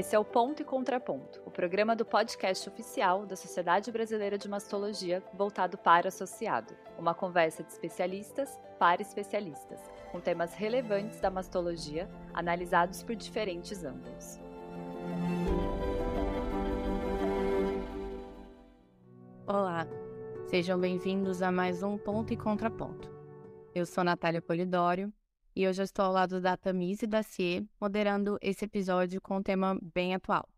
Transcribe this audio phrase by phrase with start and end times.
[0.00, 4.48] Esse é o Ponto e Contraponto, o programa do podcast oficial da Sociedade Brasileira de
[4.48, 6.74] Mastologia voltado para associado.
[6.98, 9.78] Uma conversa de especialistas para especialistas,
[10.10, 14.40] com temas relevantes da mastologia, analisados por diferentes ângulos.
[19.46, 19.86] Olá,
[20.48, 23.12] sejam bem-vindos a mais um Ponto e Contraponto.
[23.74, 25.12] Eu sou Natália Polidório
[25.54, 29.78] e hoje eu estou ao lado da Tamise Dacier, moderando esse episódio com um tema
[29.82, 30.48] bem atual: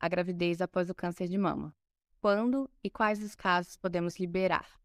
[0.00, 1.74] a gravidez após o câncer de mama.
[2.20, 4.80] Quando e quais os casos podemos liberar?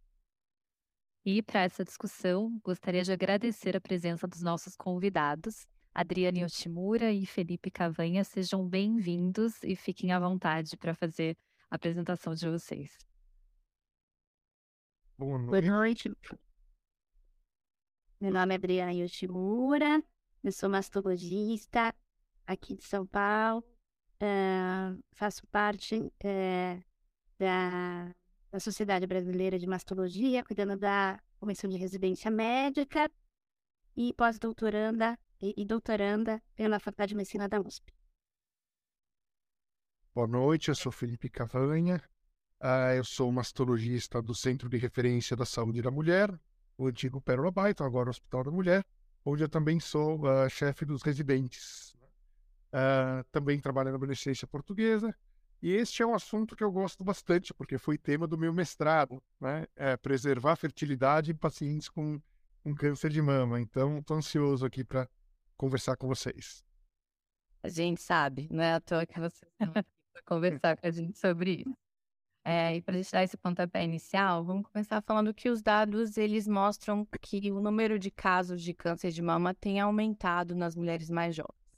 [1.26, 7.26] E para essa discussão, gostaria de agradecer a presença dos nossos convidados, Adriane Yoshimura e
[7.26, 8.24] Felipe Cavanha.
[8.24, 11.38] Sejam bem-vindos e fiquem à vontade para fazer
[11.70, 12.98] a apresentação de vocês.
[15.18, 15.50] Boa noite.
[15.50, 16.12] Boa noite.
[18.20, 20.04] Meu nome é Adriana Yoshimura,
[20.44, 21.94] eu sou mastologista
[22.48, 23.64] aqui de São Paulo,
[24.16, 26.84] uh, faço parte uh,
[27.38, 28.12] da,
[28.50, 33.08] da Sociedade Brasileira de Mastologia, cuidando da Comissão de Residência Médica
[33.96, 37.94] e pós-doutoranda e, e doutoranda pela Faculdade de Medicina da USP.
[40.16, 42.02] Boa noite, eu sou Felipe Cavanha,
[42.64, 46.36] uh, eu sou mastologista do Centro de Referência da Saúde da Mulher,
[46.78, 48.86] o antigo Pérola Baito, agora o Hospital da Mulher,
[49.26, 51.96] onde eu também sou uh, chefe dos residentes.
[52.68, 55.16] Uh, também trabalho na Beneficência Portuguesa.
[55.62, 59.22] E este é um assunto que eu gosto bastante, porque foi tema do meu mestrado,
[59.40, 59.66] né?
[59.76, 62.22] É preservar a fertilidade em pacientes com,
[62.64, 63.60] com câncer de mama.
[63.60, 65.10] Então, estou ansioso aqui para
[65.58, 66.64] conversar com vocês.
[67.64, 70.92] A gente sabe, não é à toa que vocês estão aqui para conversar com a
[70.92, 71.87] gente sobre isso.
[72.50, 77.06] É, e para deixar esse pontapé inicial, vamos começar falando que os dados eles mostram
[77.20, 81.76] que o número de casos de câncer de mama tem aumentado nas mulheres mais jovens.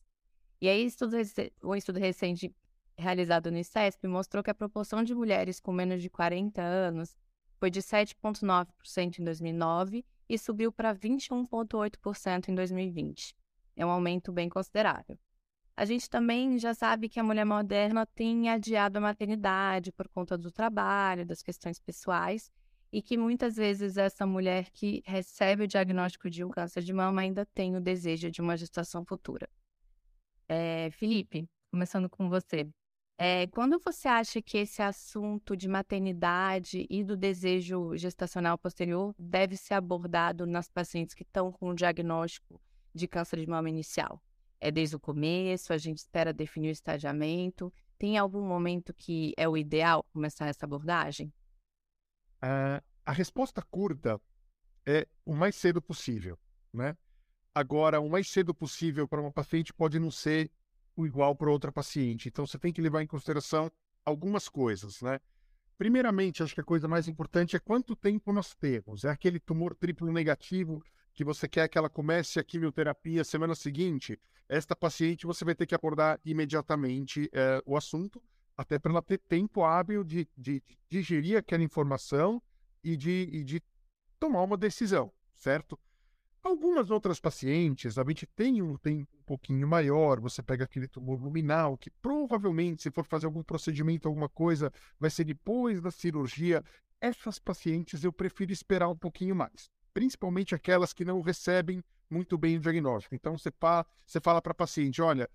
[0.61, 1.17] E aí, estudo,
[1.63, 2.55] um estudo recente
[2.95, 7.17] realizado no ICESP mostrou que a proporção de mulheres com menos de 40 anos
[7.57, 13.35] foi de 7,9% em 2009 e subiu para 21,8% em 2020.
[13.75, 15.17] É um aumento bem considerável.
[15.79, 20.37] A gente também já sabe que a mulher moderna tem adiado a maternidade por conta
[20.37, 22.51] do trabalho, das questões pessoais,
[22.91, 27.21] e que muitas vezes essa mulher que recebe o diagnóstico de um câncer de mama
[27.21, 29.47] ainda tem o desejo de uma gestação futura.
[30.49, 32.67] É, Felipe, começando com você.
[33.17, 39.55] É, quando você acha que esse assunto de maternidade e do desejo gestacional posterior deve
[39.55, 42.59] ser abordado nas pacientes que estão com o diagnóstico
[42.93, 44.21] de câncer de mama inicial?
[44.59, 47.71] É desde o começo, a gente espera definir o estadiamento.
[47.97, 51.33] Tem algum momento que é o ideal começar essa abordagem?
[52.43, 54.19] Uh, a resposta curta
[54.85, 56.37] é o mais cedo possível,
[56.73, 56.95] né?
[57.53, 60.51] Agora, o mais cedo possível para uma paciente pode não ser
[60.95, 62.29] o igual para outra paciente.
[62.29, 63.71] Então, você tem que levar em consideração
[64.05, 65.19] algumas coisas, né?
[65.77, 69.05] Primeiramente, acho que a coisa mais importante é quanto tempo nós temos.
[69.05, 70.83] É aquele tumor triplo negativo
[71.19, 75.65] que você quer que ela comece a quimioterapia semana seguinte, esta paciente você vai ter
[75.65, 78.23] que abordar imediatamente é, o assunto,
[78.55, 82.41] até para ela ter tempo hábil de, de, de, digerir aquela informação
[82.81, 83.61] e de, e de
[84.17, 85.77] tomar uma decisão, certo?
[86.41, 91.21] Algumas outras pacientes, a gente tem um tempo um pouquinho maior, você pega aquele tumor
[91.21, 96.63] luminal, que provavelmente, se for fazer algum procedimento, alguma coisa, vai ser depois da cirurgia.
[97.01, 102.55] Essas pacientes eu prefiro esperar um pouquinho mais, principalmente aquelas que não recebem muito bem
[102.55, 103.13] o diagnóstico.
[103.13, 103.51] Então, você,
[104.05, 105.29] você fala para a paciente, olha,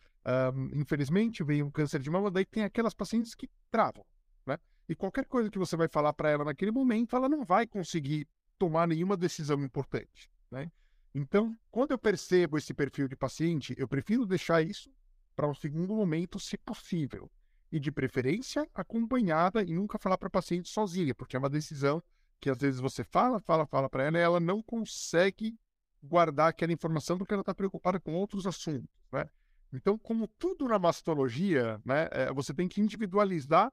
[0.54, 4.02] um, infelizmente veio um câncer de mama, daí tem aquelas pacientes que travam,
[4.46, 4.58] né?
[4.88, 8.26] E qualquer coisa que você vai falar para ela naquele momento, ela não vai conseguir
[8.58, 10.72] tomar nenhuma decisão importante, né?
[11.14, 14.90] Então, quando eu percebo esse perfil de paciente, eu prefiro deixar isso
[15.36, 17.30] para um segundo momento, se possível.
[17.70, 22.02] E de preferência, acompanhada e nunca falar para paciente sozinha, porque é uma decisão
[22.44, 25.58] que às vezes você fala, fala, fala para ela e ela não consegue
[26.02, 29.30] guardar aquela informação porque ela está preocupada com outros assuntos, né?
[29.72, 33.72] Então, como tudo na mastologia, né, é, você tem que individualizar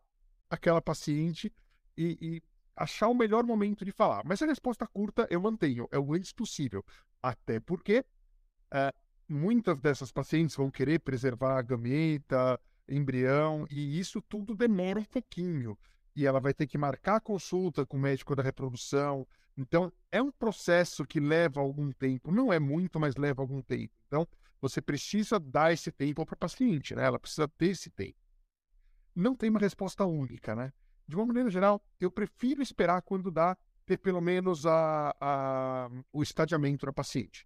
[0.50, 1.54] aquela paciente
[1.98, 2.44] e, e,
[2.74, 4.24] achar o melhor momento de falar.
[4.24, 6.81] Mas a resposta curta eu mantenho, é o antes possível.
[7.22, 8.06] Até porque
[8.74, 8.94] é,
[9.28, 12.57] muitas dessas pacientes vão querer preservar a gameta,
[12.88, 15.78] embrião, e isso tudo demora um pouquinho.
[16.16, 19.25] E ela vai ter que marcar a consulta com o médico da reprodução,
[19.58, 23.94] então, é um processo que leva algum tempo, não é muito, mas leva algum tempo.
[24.08, 24.28] Então,
[24.60, 27.06] você precisa dar esse tempo para a paciente, né?
[27.06, 28.18] Ela precisa ter esse tempo.
[29.16, 30.72] Não tem uma resposta única, né?
[31.08, 36.24] De uma maneira geral, eu prefiro esperar quando dá ter pelo menos a, a, o
[36.24, 37.46] estadiamento da paciente.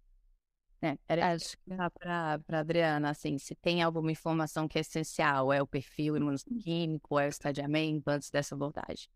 [0.82, 5.62] É, era Acho que para Adriana, assim, se tem alguma informação que é essencial, é
[5.62, 9.08] o perfil imunoquímico, é o estadiamento antes dessa abordagem?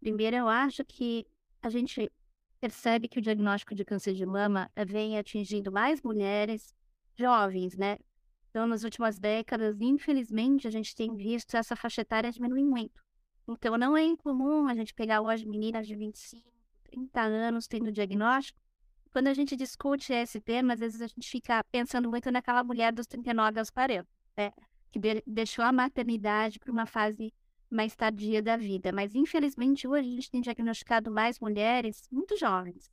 [0.00, 1.26] Primeiro, eu acho que
[1.60, 2.10] a gente
[2.60, 6.74] percebe que o diagnóstico de câncer de mama vem atingindo mais mulheres
[7.16, 7.98] jovens, né?
[8.50, 13.00] Então, nas últimas décadas, infelizmente, a gente tem visto essa faixa etária diminuir muito.
[13.48, 16.48] Então, não é incomum a gente pegar hoje meninas de 25,
[16.84, 18.58] 30 anos tendo diagnóstico.
[19.18, 22.92] Quando a gente discute esse tema, às vezes a gente fica pensando muito naquela mulher
[22.92, 24.06] dos 39 aos 40,
[24.36, 24.52] né?
[24.92, 27.34] que de deixou a maternidade para uma fase
[27.68, 28.92] mais tardia da vida.
[28.92, 32.92] Mas, infelizmente, hoje a gente tem diagnosticado mais mulheres muito jovens.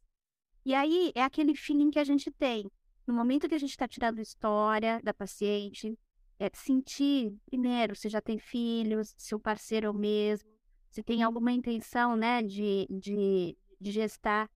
[0.65, 2.71] E aí é aquele feeling que a gente tem.
[3.05, 5.95] No momento que a gente está tirando história da paciente,
[6.39, 10.49] é sentir, primeiro, se já tem filhos, se o parceiro é o mesmo,
[10.89, 14.49] se tem alguma intenção né, de, de, de gestar,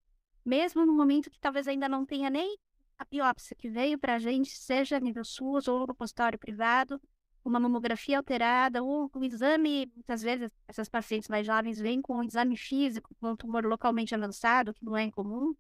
[0.50, 2.57] mesmo no momento que talvez ainda não tenha nem
[2.98, 7.00] a biópsia que veio para a gente, seja a nível SUS ou no consultório privado,
[7.46, 12.24] uma mamografia alterada, ou um exame, muitas vezes essas pacientes mais jovens vêm com um
[12.24, 15.56] exame físico, com um tumor localmente avançado, que não é incomum,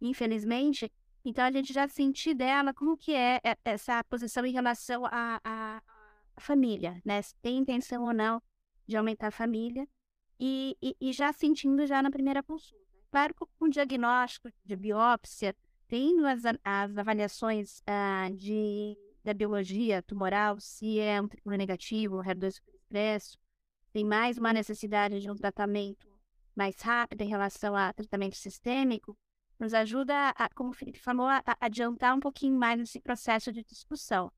[0.00, 0.92] infelizmente.
[1.24, 5.82] Então a gente já sentiu dela como que é essa posição em relação à, à,
[6.36, 7.22] à família, né?
[7.22, 8.42] Se tem intenção ou não
[8.86, 9.88] de aumentar a família.
[10.38, 12.84] E, e, e já sentindo já na primeira consulta.
[13.14, 15.54] Claro que com diagnóstico de biópsia,
[15.86, 22.60] tendo as, as avaliações ah, de da biologia tumoral, se é um triângulo negativo, HER2
[22.74, 23.38] expresso,
[23.92, 26.08] tem mais uma necessidade de um tratamento
[26.56, 29.16] mais rápido em relação a tratamento sistêmico,
[29.60, 33.52] nos ajuda, a, como o Felipe falou, a, a adiantar um pouquinho mais esse processo
[33.52, 34.32] de discussão.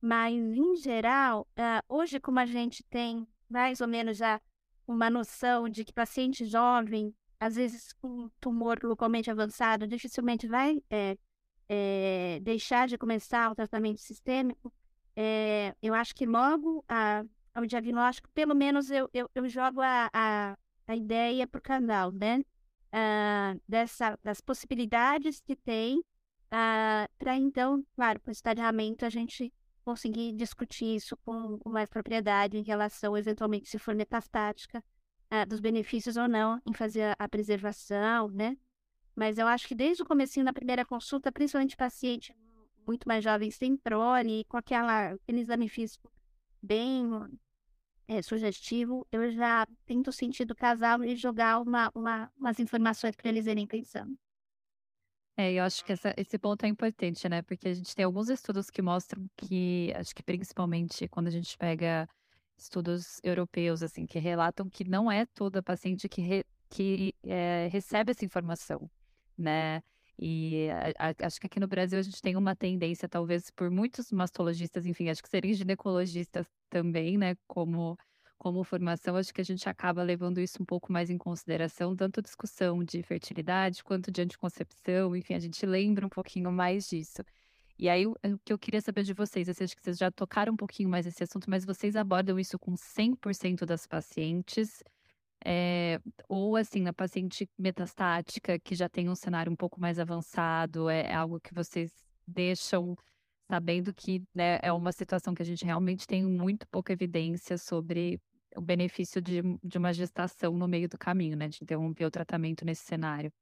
[0.00, 4.40] Mas, em geral, uh, hoje, como a gente tem mais ou menos já
[4.84, 11.16] uma noção de que paciente jovem, às vezes com tumor localmente avançado, dificilmente vai é,
[11.68, 14.72] é, deixar de começar o tratamento sistêmico,
[15.16, 20.10] é, eu acho que logo a, ao diagnóstico, pelo menos eu, eu, eu jogo a,
[20.12, 20.56] a,
[20.86, 22.42] a ideia para o casal, né?
[22.92, 26.02] Ah, dessa, das possibilidades que tem,
[26.50, 29.52] ah, para então, claro, com esse estadiamento, a gente
[29.84, 34.82] conseguir discutir isso com, com, mais propriedade em relação, eventualmente, se for metastática,
[35.30, 38.56] ah, dos benefícios ou não em fazer a, preservação, né?
[39.14, 42.34] Mas eu acho que desde o comecinho da primeira consulta, principalmente paciente
[42.86, 46.10] muito mais jovem sem prole, com aquela, aquele exame físico
[46.60, 47.08] bem
[48.08, 53.28] é, sugestivo, eu já tento sentir do casal e jogar uma, uma, umas informações para
[53.28, 54.18] eles irem pensando.
[55.36, 57.40] É, eu acho que essa, esse ponto é importante, né?
[57.42, 61.56] Porque a gente tem alguns estudos que mostram que, acho que principalmente quando a gente
[61.56, 62.08] pega
[62.62, 68.12] estudos europeus, assim, que relatam que não é toda paciente que, re, que é, recebe
[68.12, 68.90] essa informação
[69.40, 69.82] né?
[70.18, 70.68] E
[70.98, 74.12] a, a, acho que aqui no Brasil a gente tem uma tendência, talvez por muitos
[74.12, 77.34] mastologistas, enfim, acho que serem ginecologistas também, né?
[77.48, 77.96] Como,
[78.38, 82.20] como formação, acho que a gente acaba levando isso um pouco mais em consideração, tanto
[82.22, 87.22] discussão de fertilidade quanto de anticoncepção, enfim, a gente lembra um pouquinho mais disso.
[87.80, 90.52] E aí, o que eu queria saber de vocês, assim, acho que vocês já tocaram
[90.52, 94.84] um pouquinho mais esse assunto, mas vocês abordam isso com 100% das pacientes?
[95.42, 95.98] É,
[96.28, 101.06] ou assim, na paciente metastática, que já tem um cenário um pouco mais avançado, é,
[101.06, 101.90] é algo que vocês
[102.26, 102.94] deixam
[103.48, 108.20] sabendo que né, é uma situação que a gente realmente tem muito pouca evidência sobre
[108.54, 111.48] o benefício de, de uma gestação no meio do caminho, né?
[111.48, 113.32] De interromper o tratamento nesse cenário.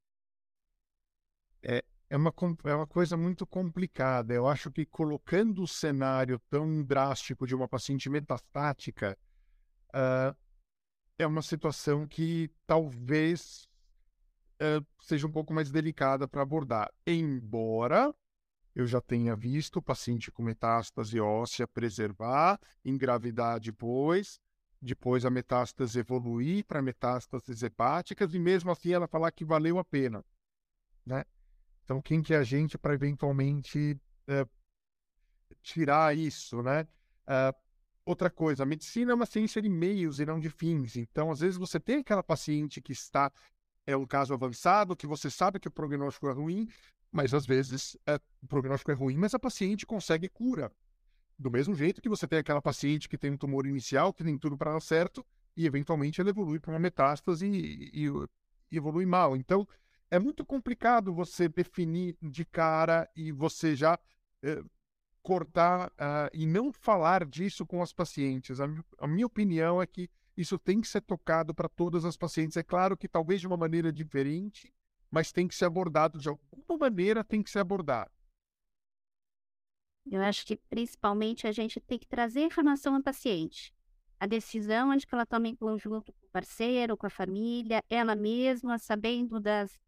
[1.61, 2.32] É, é, uma,
[2.64, 4.32] é uma coisa muito complicada.
[4.32, 9.16] Eu acho que colocando o cenário tão drástico de uma paciente metastática,
[9.90, 10.36] uh,
[11.18, 13.68] é uma situação que talvez
[14.62, 16.92] uh, seja um pouco mais delicada para abordar.
[17.06, 18.14] Embora
[18.74, 24.40] eu já tenha visto o paciente com metástase óssea preservar, engravidar depois,
[24.80, 29.84] depois a metástase evoluir para metástases hepáticas e mesmo assim ela falar que valeu a
[29.84, 30.24] pena,
[31.04, 31.24] né?
[31.88, 34.49] Então quem que é a gente para eventualmente uh,
[35.62, 36.87] tirar isso, né?
[37.26, 37.57] Uh,
[38.09, 40.97] Outra coisa, a medicina é uma ciência de meios e não de fins.
[40.97, 43.30] Então, às vezes, você tem aquela paciente que está,
[43.87, 46.66] é um caso avançado, que você sabe que o prognóstico é ruim,
[47.12, 50.73] mas às vezes é, o prognóstico é ruim, mas a paciente consegue cura.
[51.38, 54.38] Do mesmo jeito que você tem aquela paciente que tem um tumor inicial, que tem
[54.38, 55.23] tudo para dar certo,
[55.54, 58.09] e eventualmente ela evolui para uma metástase e, e,
[58.73, 59.37] e evolui mal.
[59.37, 59.68] Então,
[60.10, 63.98] é muito complicado você definir de cara e você já
[64.42, 64.62] eh,
[65.22, 68.60] cortar uh, e não falar disso com as pacientes.
[68.60, 68.66] A,
[68.98, 72.56] a, minha opinião é que isso tem que ser tocado para todas as pacientes.
[72.56, 74.72] É claro que talvez de uma maneira diferente,
[75.10, 78.10] mas tem que ser abordado de alguma maneira, tem que ser abordado.
[80.10, 83.74] Eu acho que principalmente a gente tem que trazer informação ao paciente.
[84.18, 88.16] A decisão onde que ela toma em conjunto com o parceiro, com a família, ela
[88.16, 89.78] mesma, sabendo das,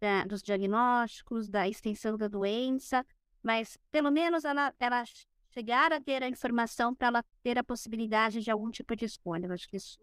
[0.00, 3.04] da, dos diagnósticos, da extensão da doença,
[3.42, 5.04] mas pelo menos ela, ela
[5.50, 9.46] chegar a ter a informação para ela ter a possibilidade de algum tipo de escolha.
[9.46, 9.98] Eu acho que isso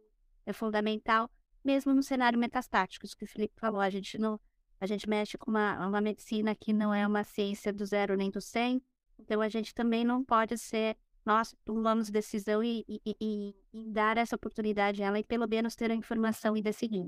[0.45, 1.29] é fundamental,
[1.63, 4.39] mesmo no cenário metastático, isso que o Felipe falou, a gente não
[4.79, 8.29] a gente mexe com uma, uma medicina que não é uma ciência do zero nem
[8.29, 8.83] do cem,
[9.17, 14.17] então a gente também não pode ser nós tomamos decisão e, e, e, e, dar
[14.17, 17.07] essa oportunidade a ela e pelo menos ter a informação e decidir.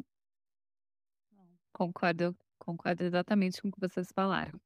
[1.73, 2.33] Concordo,
[2.65, 4.59] concordo exatamente com o que vocês falaram.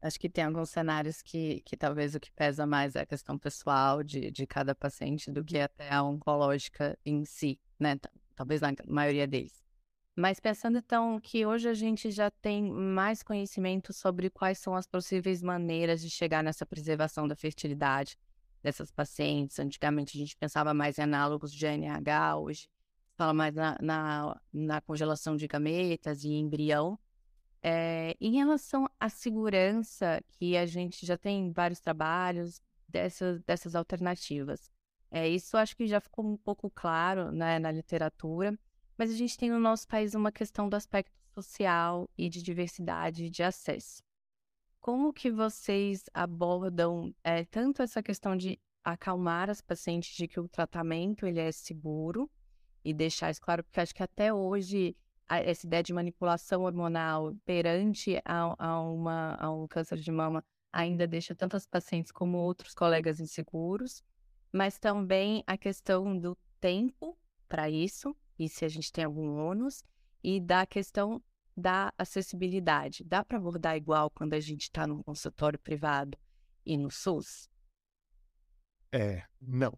[0.00, 3.38] Acho que tem alguns cenários que, que talvez o que pesa mais é a questão
[3.38, 7.98] pessoal de, de cada paciente do que até a oncológica em si, né?
[8.36, 9.64] Talvez na maioria deles.
[10.14, 14.86] Mas pensando então que hoje a gente já tem mais conhecimento sobre quais são as
[14.86, 18.16] possíveis maneiras de chegar nessa preservação da fertilidade
[18.62, 19.58] dessas pacientes.
[19.58, 22.68] Antigamente a gente pensava mais em análogos de NH, hoje
[23.16, 26.98] fala mais na, na, na congelação de gametas e embrião.
[27.62, 34.70] É, em relação à segurança, que a gente já tem vários trabalhos dessas, dessas alternativas.
[35.10, 38.58] É, isso acho que já ficou um pouco claro né, na literatura.
[38.96, 43.30] Mas a gente tem no nosso país uma questão do aspecto social e de diversidade
[43.30, 44.02] de acesso.
[44.80, 50.48] Como que vocês abordam é, tanto essa questão de acalmar as pacientes de que o
[50.48, 52.30] tratamento ele é seguro
[52.84, 54.96] e deixar isso claro, porque acho que até hoje
[55.28, 60.44] a, essa ideia de manipulação hormonal perante a, a, uma, a um câncer de mama
[60.72, 64.02] ainda deixa tantas pacientes como outros colegas inseguros,
[64.52, 67.16] mas também a questão do tempo
[67.48, 69.84] para isso, e se a gente tem algum ônus,
[70.22, 71.22] e da questão
[71.56, 73.04] da acessibilidade.
[73.04, 76.18] Dá para abordar igual quando a gente está num consultório privado
[76.66, 77.48] e no SUS?
[78.90, 79.76] É, não.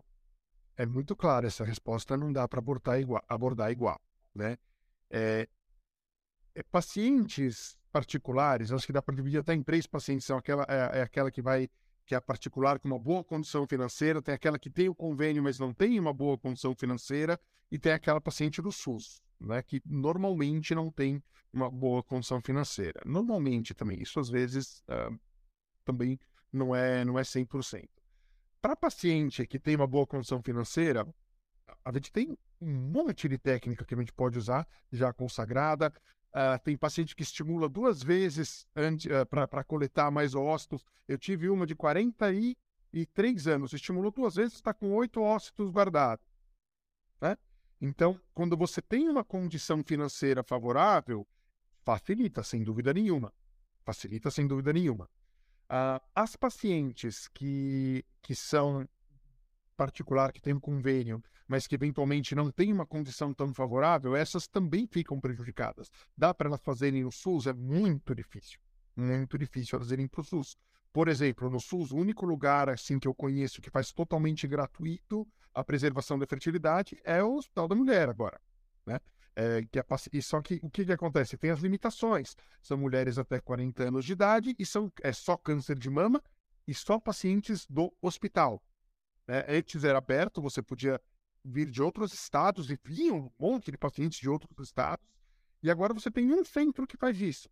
[0.77, 4.01] É muito claro essa resposta, não dá para abordar igual, abordar igual,
[4.35, 4.59] né?
[5.11, 5.49] É,
[6.55, 10.27] é, pacientes particulares, acho que dá para dividir até em três pacientes.
[10.27, 11.69] São aquela, é, é aquela que vai
[12.05, 15.59] que é particular com uma boa condição financeira, tem aquela que tem o convênio, mas
[15.59, 20.73] não tem uma boa condição financeira, e tem aquela paciente do SUS, né, que normalmente
[20.73, 21.21] não tem
[21.53, 23.03] uma boa condição financeira.
[23.05, 25.19] Normalmente também, isso às vezes uh,
[25.85, 26.19] também
[26.53, 27.89] não é, não é 100%.
[28.67, 31.07] Para paciente que tem uma boa condição financeira,
[31.85, 35.93] a gente tem um monte de técnica que a gente pode usar, já consagrada.
[36.35, 40.85] Uh, tem paciente que estimula duas vezes uh, para coletar mais ócitos.
[41.07, 46.27] Eu tive uma de 43 anos, estimulou duas vezes, está com oito ócitos guardados.
[47.21, 47.39] Né?
[47.81, 51.25] Então, quando você tem uma condição financeira favorável,
[51.85, 53.33] facilita, sem dúvida nenhuma.
[53.85, 55.09] Facilita, sem dúvida nenhuma.
[55.69, 58.89] Uh, as pacientes que, que são
[59.77, 64.47] particular, que tem um convênio, mas que eventualmente não tem uma condição tão favorável, essas
[64.47, 65.91] também ficam prejudicadas.
[66.17, 67.47] Dá para elas fazerem o SUS?
[67.47, 68.59] É muito difícil.
[68.97, 70.57] Muito difícil elas irem para o SUS.
[70.93, 75.29] Por exemplo, no SUS, o único lugar assim que eu conheço que faz totalmente gratuito
[75.55, 78.41] a preservação da fertilidade é o Hospital da Mulher agora,
[78.87, 78.99] né?
[79.39, 81.37] É, que é, só que o que, que acontece?
[81.37, 82.35] Tem as limitações.
[82.63, 86.23] São mulheres até 40 anos de idade e são é só câncer de mama
[86.67, 88.63] e só pacientes do hospital.
[89.29, 89.45] Né?
[89.47, 90.99] Antes era aberto, você podia
[91.45, 95.07] vir de outros estados e vinham um monte de pacientes de outros estados.
[95.63, 97.49] E agora você tem um centro que faz isso,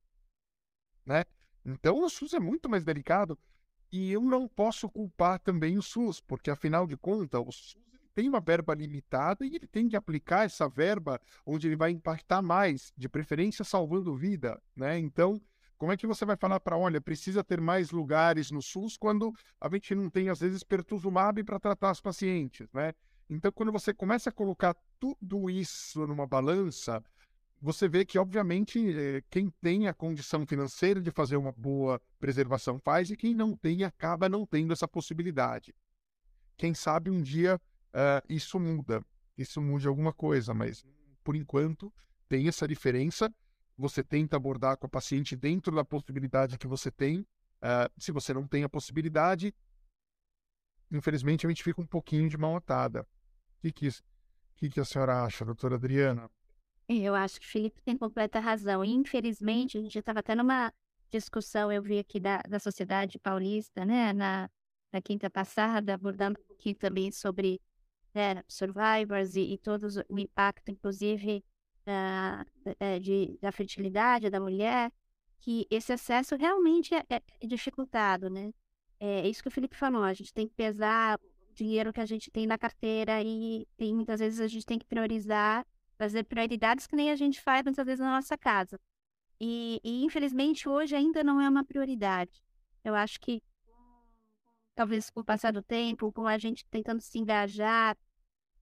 [1.04, 1.24] né?
[1.64, 3.38] Então o SUS é muito mais delicado
[3.90, 7.83] e eu não posso culpar também o SUS, porque afinal de contas o SUS
[8.14, 12.40] tem uma verba limitada e ele tem que aplicar essa verba onde ele vai impactar
[12.40, 14.98] mais, de preferência salvando vida, né?
[14.98, 15.40] Então,
[15.76, 19.32] como é que você vai falar para, olha, precisa ter mais lugares no SUS quando
[19.60, 22.94] a gente não tem, às vezes, pertuzumab para tratar os pacientes, né?
[23.28, 27.02] Então, quando você começa a colocar tudo isso numa balança,
[27.60, 32.78] você vê que, obviamente, eh, quem tem a condição financeira de fazer uma boa preservação
[32.78, 35.74] faz e quem não tem acaba não tendo essa possibilidade.
[36.56, 37.60] Quem sabe um dia
[37.94, 39.04] uh, isso muda,
[39.38, 40.84] isso mude alguma coisa, mas
[41.22, 41.92] por enquanto
[42.28, 43.32] tem essa diferença.
[43.76, 47.20] Você tenta abordar com a paciente dentro da possibilidade que você tem.
[47.20, 49.52] Uh, se você não tem a possibilidade,
[50.92, 53.02] infelizmente a gente fica um pouquinho de mal atada.
[53.02, 53.88] O que, que,
[54.56, 56.30] que, que a senhora acha, doutora Adriana?
[56.88, 58.84] Eu acho que o Felipe tem completa razão.
[58.84, 60.72] Infelizmente, a gente estava até numa
[61.10, 64.50] discussão, eu vi aqui da, da Sociedade Paulista, né, na,
[64.92, 67.60] na quinta passada, abordando um pouquinho também sobre
[68.14, 71.44] né, survivors e, e todos o impacto, inclusive,
[71.84, 72.46] da,
[72.78, 74.92] é, de, da fertilidade da mulher,
[75.40, 78.52] que esse acesso realmente é, é dificultado, né?
[79.00, 81.18] é isso que o Felipe falou, a gente tem que pesar
[81.50, 84.78] o dinheiro que a gente tem na carteira e tem, muitas vezes a gente tem
[84.78, 85.66] que priorizar,
[85.98, 88.80] fazer prioridades que nem a gente faz muitas vezes na nossa casa.
[89.40, 92.42] E, e infelizmente hoje ainda não é uma prioridade.
[92.82, 93.42] Eu acho que
[94.74, 97.96] talvez com o passar do tempo, com a gente tentando se engajar,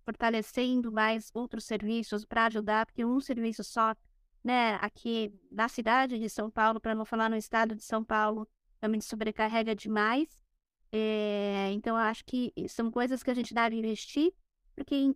[0.04, 3.94] fortalecendo mais outros serviços para ajudar, porque um serviço só,
[4.42, 8.48] né, aqui na cidade de São Paulo, para não falar no estado de São Paulo,
[8.80, 10.40] realmente sobrecarrega demais.
[10.90, 14.32] É, então, eu acho que são coisas que a gente deve investir,
[14.74, 15.14] porque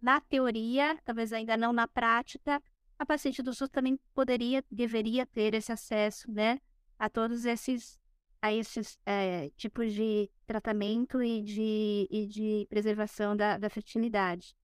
[0.00, 2.62] na teoria, talvez ainda não na prática,
[2.98, 6.60] a paciente do SUS também poderia, deveria ter esse acesso, né,
[6.98, 7.98] a todos esses
[8.42, 14.56] a esses é, tipos de tratamento e de, e de preservação da, da fertilidade.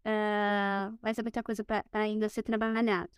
[0.00, 3.12] Uh, mas é muita coisa para ainda ser trabalhado.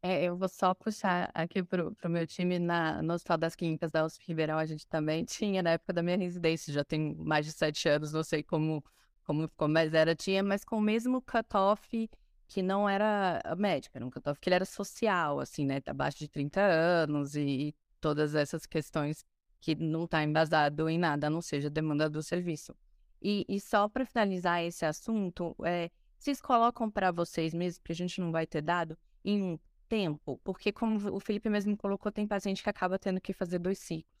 [0.00, 3.90] É, eu vou só puxar aqui pro, pro meu time na, no Hospital das Clínicas
[3.90, 7.44] da USP Ribeirão, a gente também tinha na época da minha residência, já tem mais
[7.44, 8.84] de sete anos, não sei como,
[9.24, 12.08] como ficou, mas era, tinha, mas com o mesmo cutoff
[12.46, 16.28] que não era médico, era um cutoff que ele era social, assim, né, abaixo de
[16.28, 19.24] 30 anos e, todas essas questões
[19.60, 22.74] que não está embasado em nada, a não seja demanda do serviço.
[23.20, 27.94] E, e só para finalizar esse assunto, é, vocês colocam para vocês mesmos, que a
[27.94, 32.26] gente não vai ter dado, em um tempo, porque como o Felipe mesmo colocou, tem
[32.26, 34.12] paciente que acaba tendo que fazer dois ciclos,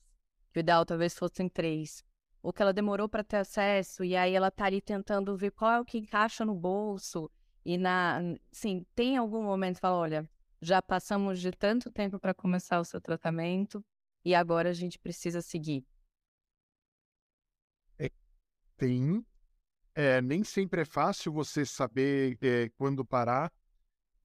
[0.52, 2.04] que o ideal talvez fossem três,
[2.42, 5.72] ou que ela demorou para ter acesso, e aí ela tá ali tentando ver qual
[5.72, 7.30] é o que encaixa no bolso,
[7.64, 8.20] e na,
[8.50, 10.30] sim, tem algum momento que fala, olha,
[10.60, 13.84] já passamos de tanto tempo para começar o seu tratamento
[14.24, 15.84] e agora a gente precisa seguir?
[17.98, 18.10] É,
[18.76, 19.24] tem.
[19.94, 23.52] É, nem sempre é fácil você saber é, quando parar.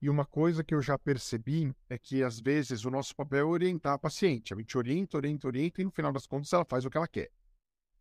[0.00, 3.44] E uma coisa que eu já percebi é que, às vezes, o nosso papel é
[3.44, 4.52] orientar a paciente.
[4.52, 7.08] A gente orienta, orienta, orienta, e no final das contas ela faz o que ela
[7.08, 7.30] quer.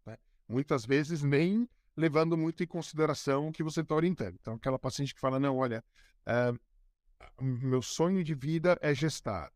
[0.05, 0.17] Né?
[0.47, 4.35] Muitas vezes nem levando muito em consideração o que você está orientando.
[4.39, 5.83] Então, aquela paciente que fala: não, olha,
[6.27, 6.59] uh,
[7.41, 9.51] meu sonho de vida é gestar.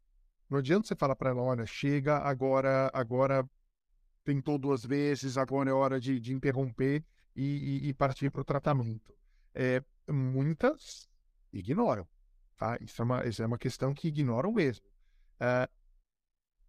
[0.49, 3.47] Não adianta você falar para ela, olha, chega, agora, agora
[4.23, 7.03] tentou duas vezes, agora é hora de, de interromper
[7.36, 7.43] e,
[7.86, 9.13] e, e partir para o tratamento.
[9.53, 11.10] É, muitas
[11.51, 12.08] ignoram,
[12.58, 12.77] tá?
[12.82, 14.86] Isso é uma, isso é uma questão que ignoram mesmo.
[15.39, 15.69] É,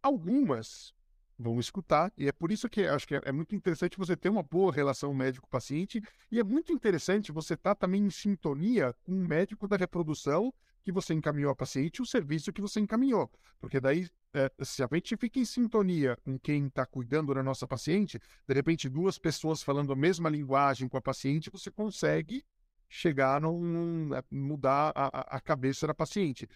[0.02, 0.94] algumas
[1.38, 4.28] vão escutar, e é por isso que acho que é, é muito interessante você ter
[4.28, 9.12] uma boa relação médico-paciente, e é muito interessante você estar tá também em sintonia com
[9.12, 10.52] o médico da reprodução
[10.82, 13.30] que você encaminhou a paciente o serviço que você encaminhou.
[13.60, 17.66] Porque daí, é, se a gente fica em sintonia com quem está cuidando da nossa
[17.66, 22.44] paciente, de repente duas pessoas falando a mesma linguagem com a paciente, você consegue
[22.88, 26.48] chegar num, é, mudar a, a cabeça da paciente.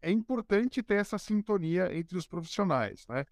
[0.00, 3.24] É importante ter essa sintonia entre os profissionais, né?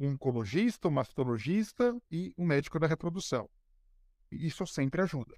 [0.00, 3.48] Um oncologista, um mastologista e um médico da reprodução.
[4.30, 5.34] Isso sempre ajuda.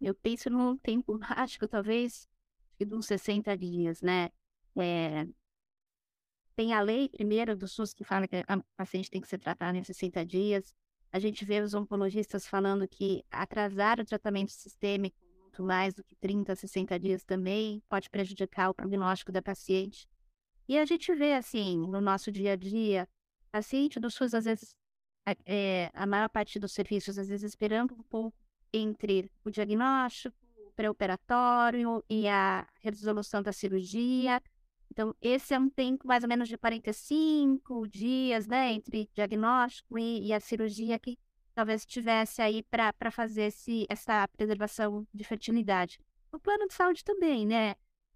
[0.00, 2.28] Eu penso num tempo mágico, talvez,
[2.84, 4.30] de uns 60 dias, né?
[4.76, 5.26] É,
[6.54, 9.76] tem a lei, primeiro, do SUS que fala que a paciente tem que ser tratada
[9.76, 10.74] em 60 dias.
[11.10, 15.16] A gente vê os oncologistas falando que atrasar o tratamento sistêmico
[15.52, 20.08] muito mais do que 30, 60 dias também pode prejudicar o prognóstico da paciente.
[20.66, 23.08] E a gente vê, assim, no nosso dia a dia,
[23.50, 24.74] paciente do SUS, às vezes,
[25.44, 28.36] é, a maior parte dos serviços, às vezes, esperando um pouco
[28.72, 30.36] entre o diagnóstico,
[30.72, 34.42] pré-operatório e a resolução da cirurgia.
[34.90, 40.26] Então, esse é um tempo mais ou menos de 45 dias, né, entre diagnóstico e,
[40.26, 41.18] e a cirurgia que
[41.54, 45.98] talvez tivesse aí para fazer esse, essa preservação de fertilidade.
[46.30, 47.74] O plano de saúde também, né?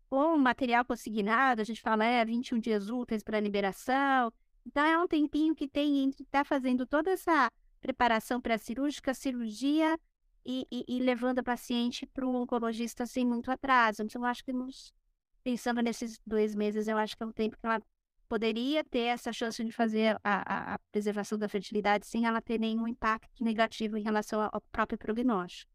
[0.09, 4.33] Com material consignado, a gente fala, é 21 dias úteis para liberação.
[4.65, 9.99] Então, é um tempinho que tem entre estar tá fazendo toda essa preparação pré-cirúrgica, cirurgia
[10.47, 14.03] e, e, e levando a paciente para o oncologista sem muito atraso.
[14.03, 14.95] Então, eu acho que nos,
[15.43, 17.83] pensando nesses dois meses, eu acho que é um tempo que ela
[18.29, 22.87] poderia ter essa chance de fazer a, a, preservação da fertilidade sem ela ter nenhum
[22.87, 25.71] impacto negativo em relação ao próprio prognóstico.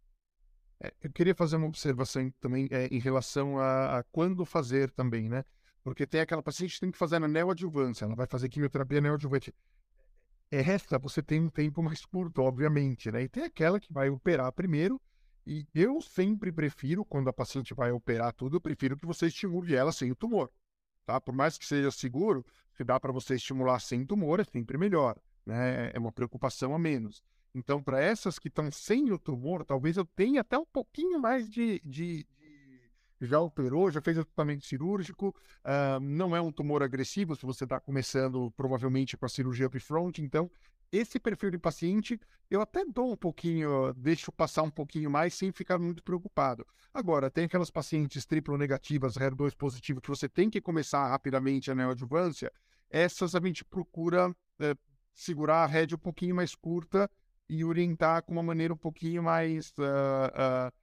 [0.79, 5.29] É, eu queria fazer uma observação também é, em relação a, a, quando fazer também,
[5.29, 5.45] né?
[5.84, 9.53] Porque tem aquela paciente que tem que fazer na neoadjuvância, ela vai fazer quimioterapia neoadjuvante.
[10.52, 13.24] Essa você tem um tempo mais curto, obviamente, né?
[13.24, 15.00] E tem aquela que vai operar primeiro.
[15.48, 19.74] E eu sempre prefiro, quando a paciente vai operar tudo, eu prefiro que você estimule
[19.74, 20.52] ela sem o tumor.
[21.06, 21.20] Tá?
[21.20, 25.18] Por mais que seja seguro, se dá para você estimular sem tumor, é sempre melhor.
[25.46, 25.90] Né?
[25.94, 27.24] É uma preocupação a menos.
[27.56, 31.50] Então, para essas que estão sem o tumor, talvez eu tenha até um pouquinho mais
[31.50, 32.26] de, de
[33.21, 37.63] já operou, já fez o tratamento cirúrgico, uh, não é um tumor agressivo se você
[37.63, 40.49] está começando provavelmente com a cirurgia upfront, então
[40.91, 45.51] esse perfil de paciente eu até dou um pouquinho, deixo passar um pouquinho mais sem
[45.51, 46.67] ficar muito preocupado.
[46.93, 51.75] Agora, tem aquelas pacientes triplo negativas, HER2 positivo, que você tem que começar rapidamente a
[51.75, 52.51] neoadjuvância,
[52.89, 54.75] essas a gente procura é,
[55.13, 57.10] segurar a rédea um pouquinho mais curta
[57.47, 60.81] e orientar com uma maneira um pouquinho mais uh, uh,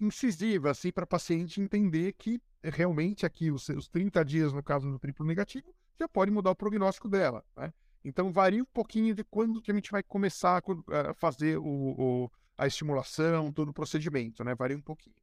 [0.00, 4.98] incisiva, assim, para paciente entender que realmente aqui os, os 30 dias, no caso do
[4.98, 7.72] triplo negativo, já pode mudar o prognóstico dela, né?
[8.04, 12.30] Então varia um pouquinho de quando que a gente vai começar a fazer o, o
[12.56, 14.54] a estimulação, todo o procedimento, né?
[14.54, 15.14] Varia um pouquinho.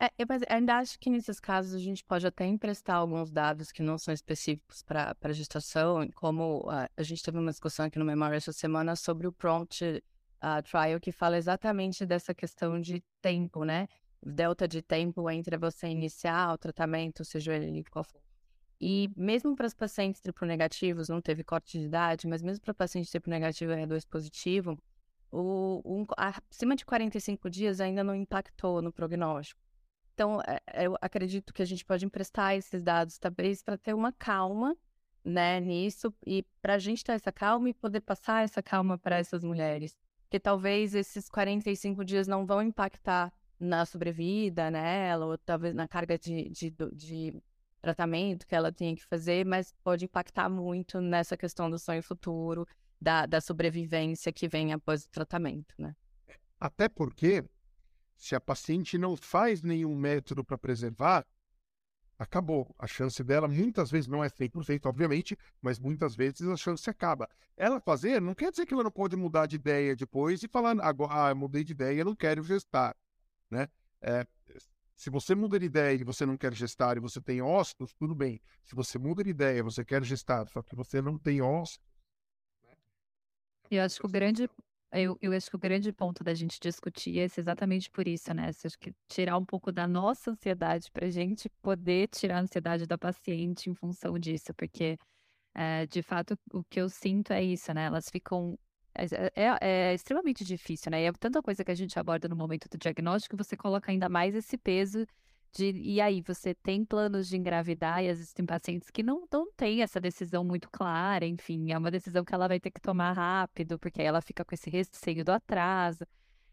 [0.00, 3.82] É, eu ainda acho que nesses casos a gente pode até emprestar alguns dados que
[3.82, 8.04] não são específicos para a gestação, como uh, a gente teve uma discussão aqui no
[8.04, 13.64] Memória essa semana sobre o Prompt uh, Trial, que fala exatamente dessa questão de tempo,
[13.64, 13.88] né?
[14.22, 18.20] Delta de tempo entre você iniciar o tratamento, seja ele qual for.
[18.80, 22.74] E mesmo para os pacientes triplo negativos, não teve corte de idade, mas mesmo para
[22.74, 24.78] paciente triplo negativo e R2 positivo,
[25.30, 29.60] o, um, acima de 45 dias ainda não impactou no prognóstico.
[30.14, 33.94] Então, é, é, eu acredito que a gente pode emprestar esses dados, talvez, para ter
[33.94, 34.76] uma calma
[35.24, 39.16] né, nisso e para a gente ter essa calma e poder passar essa calma para
[39.16, 39.96] essas mulheres.
[40.22, 46.18] Porque talvez esses 45 dias não vão impactar na sobrevida nela, ou talvez na carga
[46.18, 47.42] de, de, de
[47.80, 52.66] tratamento que ela tenha que fazer, mas pode impactar muito nessa questão do sonho futuro,
[53.00, 55.94] da, da sobrevivência que vem após o tratamento, né?
[56.60, 57.44] Até porque
[58.16, 61.24] se a paciente não faz nenhum método para preservar,
[62.18, 62.74] acabou.
[62.78, 67.28] A chance dela muitas vezes não é 100%, obviamente, mas muitas vezes a chance acaba.
[67.56, 70.76] Ela fazer não quer dizer que ela não pode mudar de ideia depois e falar,
[70.80, 72.96] agora, ah, mudei de ideia, não quero gestar,
[73.50, 73.68] né?
[74.00, 74.26] É,
[74.96, 78.14] se você muda de ideia e você não quer gestar e você tem ossos, tudo
[78.14, 78.40] bem.
[78.64, 81.80] Se você muda de ideia e você quer gestar, só que você não tem ossos.
[82.62, 82.76] Né?
[83.70, 84.48] Eu acho que o grande
[84.90, 88.48] eu, eu acho que o grande ponto da gente discutir é exatamente por isso, né?
[88.48, 92.86] Acho que tirar um pouco da nossa ansiedade para a gente poder tirar a ansiedade
[92.86, 94.98] da paciente em função disso, porque
[95.54, 97.84] é, de fato o que eu sinto é isso, né?
[97.84, 98.58] Elas ficam.
[98.98, 101.02] É, é, é, extremamente difícil, né?
[101.02, 104.08] E é tanta coisa que a gente aborda no momento do diagnóstico, você coloca ainda
[104.08, 105.06] mais esse peso
[105.52, 109.26] de, e aí, você tem planos de engravidar e às vezes tem pacientes que não,
[109.32, 112.80] não têm essa decisão muito clara, enfim, é uma decisão que ela vai ter que
[112.80, 116.04] tomar rápido, porque aí ela fica com esse receio do atraso.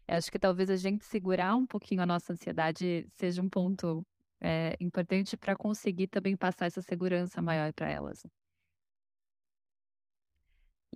[0.08, 4.06] Eu acho que talvez a gente segurar um pouquinho a nossa ansiedade seja um ponto
[4.40, 8.22] é, importante para conseguir também passar essa segurança maior para elas.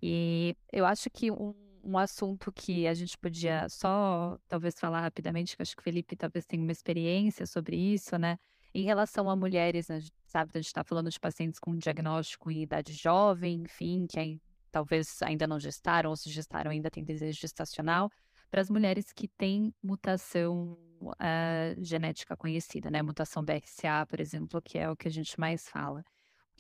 [0.02, 5.56] E eu acho que um um assunto que a gente podia só talvez falar rapidamente,
[5.56, 8.38] que acho que o Felipe talvez tenha uma experiência sobre isso, né?
[8.72, 12.62] Em relação a mulheres, né, sabe, a gente está falando de pacientes com diagnóstico em
[12.62, 18.10] idade jovem, enfim, que talvez ainda não gestaram ou se gestaram ainda tem desejo gestacional,
[18.48, 23.02] para as mulheres que têm mutação uh, genética conhecida, né?
[23.02, 26.04] Mutação BRCA, por exemplo, que é o que a gente mais fala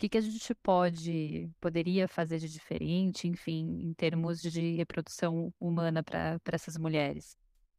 [0.00, 6.02] que, que a gente pode, poderia fazer de diferente, enfim, em termos de reprodução humana
[6.02, 7.36] para essas mulheres?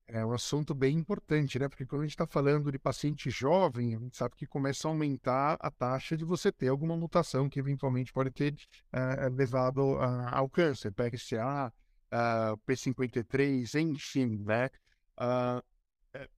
[0.07, 1.67] É um assunto bem importante, né?
[1.67, 4.91] Porque quando a gente está falando de paciente jovem, a gente sabe que começa a
[4.91, 10.27] aumentar a taxa de você ter alguma mutação que eventualmente pode ter uh, levado uh,
[10.31, 11.73] ao câncer, PRCA,
[12.11, 14.69] uh, eh, P53, enfim, né?
[15.17, 15.63] Uh,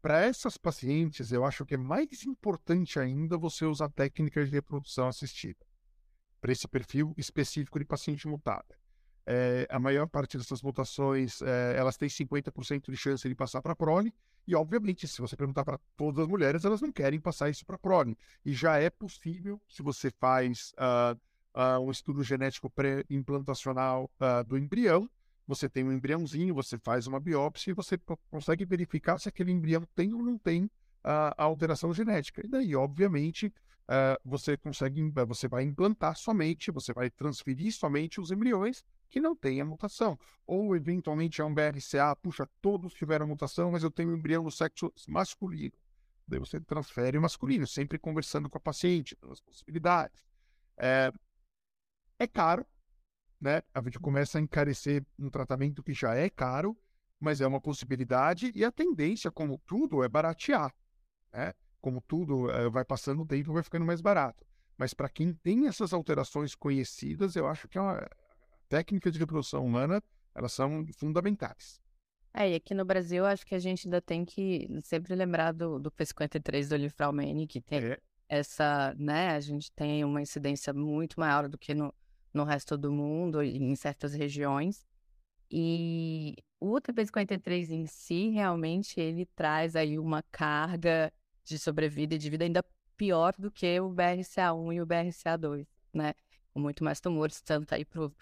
[0.02, 5.08] para essas pacientes, eu acho que é mais importante ainda você usar técnicas de reprodução
[5.08, 5.66] assistida
[6.44, 8.78] para esse perfil específico de paciente mutada.
[9.26, 13.74] É, a maior parte dessas mutações, é, elas têm 50% de chance de passar para
[13.74, 14.14] prole,
[14.46, 17.78] e obviamente, se você perguntar para todas as mulheres, elas não querem passar isso para
[17.78, 18.18] prole.
[18.44, 21.18] E já é possível, se você faz uh,
[21.58, 25.10] uh, um estudo genético pré-implantacional uh, do embrião,
[25.48, 27.98] você tem um embriãozinho, você faz uma biópsia e você
[28.30, 30.70] consegue verificar se aquele embrião tem ou não tem
[31.04, 32.42] a alteração genética.
[32.46, 38.22] E daí, obviamente, uh, você consegue, eh, você vai implantar somente, você vai transferir somente
[38.22, 40.18] os embriões que não têm a mutação.
[40.46, 44.52] Ou, eventualmente, é um BRCA, puxa, todos tiveram mutação, mas eu tenho um embrião no
[44.52, 45.74] sexo masculino.
[46.28, 50.24] Daí você transfere o masculino, sempre conversando com a paciente, as possibilidades.
[50.78, 51.12] É,
[52.18, 52.66] é caro,
[53.40, 53.62] né?
[53.74, 56.78] A gente começa a encarecer um tratamento que já é caro,
[57.20, 60.74] mas é uma possibilidade, e a tendência, como tudo, é baratear.
[61.34, 61.54] Né?
[61.84, 64.46] como tudo uh, vai passando o tempo, vai ficando mais barato.
[64.78, 68.10] Mas para quem tem essas alterações conhecidas, eu acho que é uma
[68.70, 70.02] técnica de reprodução humana,
[70.34, 71.82] elas são fundamentais.
[72.34, 75.78] É, e aqui no Brasil, acho que a gente ainda tem que sempre lembrar do,
[75.78, 77.98] do P53 do Livramento, que tem é.
[78.30, 81.94] essa, né, a gente tem uma incidência muito maior do que no,
[82.34, 84.88] no resto do mundo, em certas regiões.
[85.52, 91.12] E o TP53 em si, realmente, ele traz aí uma carga
[91.44, 92.64] de sobrevida e de vida ainda
[92.96, 96.14] pior do que o BRCA1 e o BRCA2, né?
[96.54, 98.14] Com muito mais tumores, tanto aí para o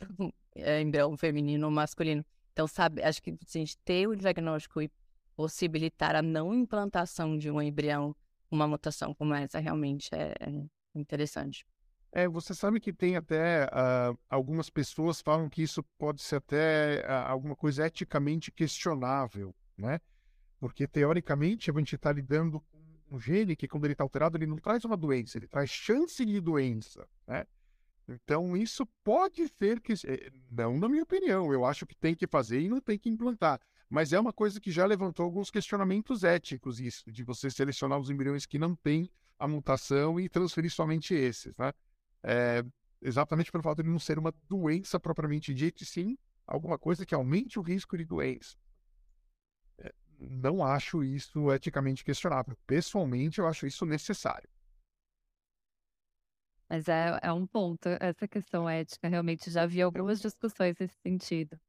[0.56, 2.26] é, embrião feminino ou masculino.
[2.54, 4.92] Então, sabe, acho que a gente ter o diagnóstico e
[5.36, 8.16] possibilitar a não implantação de um embrião,
[8.50, 11.66] uma mutação como essa, realmente é, é interessante.
[12.14, 17.06] É, você sabe que tem até uh, algumas pessoas falam que isso pode ser até
[17.08, 20.02] uh, alguma coisa eticamente questionável, né?
[20.60, 22.81] Porque teoricamente a gente está lidando com
[23.12, 26.24] um gene que quando ele está alterado ele não traz uma doença, ele traz chance
[26.26, 27.46] de doença, né?
[28.08, 32.26] Então isso pode ser que, eh, não na minha opinião, eu acho que tem que
[32.26, 33.60] fazer e não tem que implantar.
[33.90, 38.10] Mas é uma coisa que já levantou alguns questionamentos éticos isso, de você selecionar os
[38.10, 41.74] embriões que não têm a mutação e transferir somente esses, né?
[42.24, 42.64] é,
[43.02, 47.16] exatamente pelo fato de não ser uma doença propriamente dita, e sim alguma coisa que
[47.16, 48.56] aumente o risco de doença.
[50.30, 52.56] Não acho isso eticamente questionável.
[52.68, 54.48] Pessoalmente, eu acho isso necessário.
[56.70, 61.60] Mas é, é um ponto, essa questão ética, realmente já vi algumas discussões nesse sentido.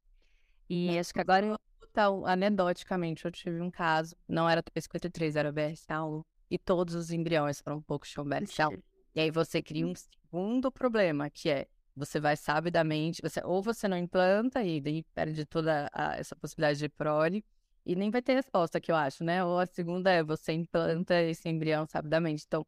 [0.69, 6.23] E acho que agora, então, anedoticamente, eu tive um caso, não era P53, era BRCA1,
[6.49, 8.81] e todos os embriões foram um pouco de BRCA1.
[9.15, 13.87] E aí você cria um segundo problema, que é você vai sabidamente, você, ou você
[13.87, 17.45] não implanta e daí perde toda a, essa possibilidade de prole,
[17.85, 19.43] e nem vai ter resposta, que eu acho, né?
[19.43, 22.45] Ou a segunda é você implanta esse embrião sabidamente.
[22.47, 22.65] Então,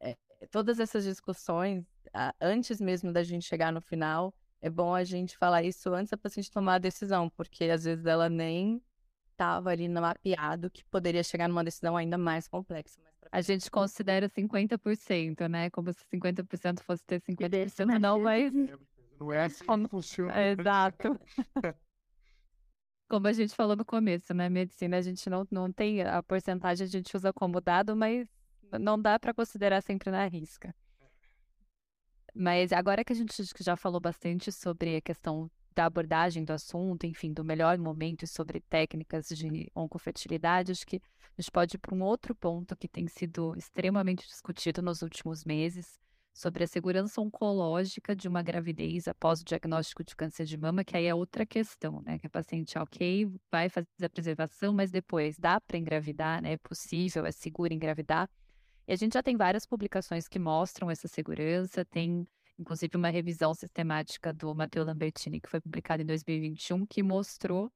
[0.00, 0.16] é,
[0.50, 1.84] todas essas discussões,
[2.40, 6.16] antes mesmo da gente chegar no final, é bom a gente falar isso antes da
[6.16, 8.82] paciente tomar a decisão, porque às vezes ela nem
[9.32, 13.00] estava ali no mapeado que poderia chegar numa decisão ainda mais complexa.
[13.30, 15.70] A gente considera 50%, né?
[15.70, 18.52] Como se 50% fosse ter 50%, não, mas.
[19.20, 20.32] Não é assim que funciona.
[20.40, 21.18] Exato.
[23.08, 24.48] Como a gente falou no começo, né?
[24.48, 28.28] Medicina, a gente não, não tem a porcentagem, a gente usa como dado, mas
[28.78, 30.74] não dá para considerar sempre na risca.
[32.34, 37.06] Mas agora que a gente já falou bastante sobre a questão da abordagem do assunto,
[37.06, 41.78] enfim, do melhor momento e sobre técnicas de oncofertilidade, acho que a gente pode ir
[41.78, 45.98] para um outro ponto que tem sido extremamente discutido nos últimos meses,
[46.38, 50.96] sobre a segurança oncológica de uma gravidez após o diagnóstico de câncer de mama, que
[50.96, 52.16] aí é outra questão, né?
[52.16, 56.52] Que a paciente, ok, vai fazer a preservação, mas depois dá para engravidar, né?
[56.52, 58.30] É possível, é seguro engravidar.
[58.86, 62.24] E a gente já tem várias publicações que mostram essa segurança, tem
[62.56, 67.68] inclusive uma revisão sistemática do Matteo Lambertini, que foi publicada em 2021, que mostrou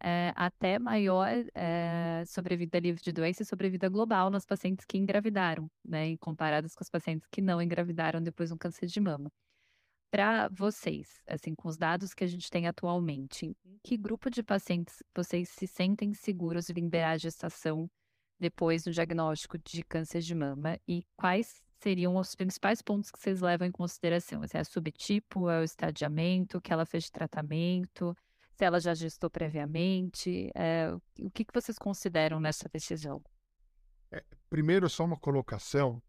[0.00, 5.70] é, até maior é, sobrevida livre de doença e sobrevida global nas pacientes que engravidaram,
[5.84, 9.30] né, comparadas com as pacientes que não engravidaram depois do câncer de mama.
[10.10, 14.42] Para vocês, assim, com os dados que a gente tem atualmente, em que grupo de
[14.42, 17.90] pacientes vocês se sentem seguros de liberar a gestação
[18.38, 23.40] depois do diagnóstico de câncer de mama e quais seriam os principais pontos que vocês
[23.40, 24.46] levam em consideração?
[24.46, 28.16] Se é subtipo, é o estadiamento, que ela fez de tratamento,
[28.56, 30.90] se ela já gestou previamente, é,
[31.20, 33.22] o que, que vocês consideram nessa decisão?
[34.10, 36.02] É, primeiro, só uma colocação,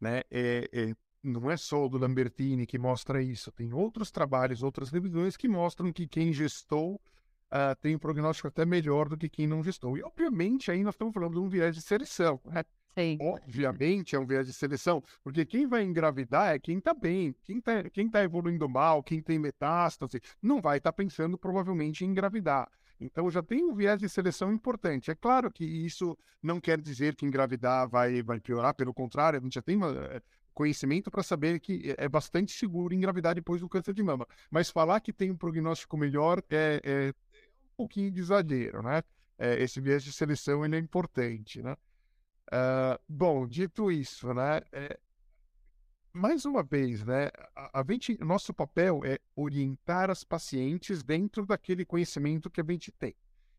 [0.00, 0.22] né?
[0.28, 4.90] É, é, não é só o do Lambertini que mostra isso, tem outros trabalhos, outras
[4.90, 9.46] revisões que mostram que quem gestou uh, tem um prognóstico até melhor do que quem
[9.46, 9.96] não gestou.
[9.96, 12.64] E, obviamente, aí nós estamos falando de um viés de seleção, né?
[12.96, 13.18] Sim.
[13.20, 17.58] Obviamente é um viés de seleção, porque quem vai engravidar é quem está bem, quem
[17.58, 22.08] está quem tá evoluindo mal, quem tem metástase, não vai estar tá pensando provavelmente em
[22.08, 22.68] engravidar.
[23.00, 25.10] Então já tem um viés de seleção importante.
[25.10, 29.42] É claro que isso não quer dizer que engravidar vai, vai piorar, pelo contrário, a
[29.42, 30.22] gente já tem uma, eh,
[30.54, 34.26] conhecimento para saber que é bastante seguro engravidar depois do câncer de mama.
[34.50, 37.14] Mas falar que tem um prognóstico melhor é, é
[37.72, 39.02] um pouquinho de exagero, né?
[39.38, 41.76] É, esse viés de seleção ele é importante, né?
[42.52, 44.60] Uh, bom, dito isso, né?
[44.70, 44.98] É,
[46.12, 47.30] mais uma vez, né?
[47.56, 52.92] A, a gente, nosso papel é orientar as pacientes dentro daquele conhecimento que a gente
[52.92, 53.14] tem.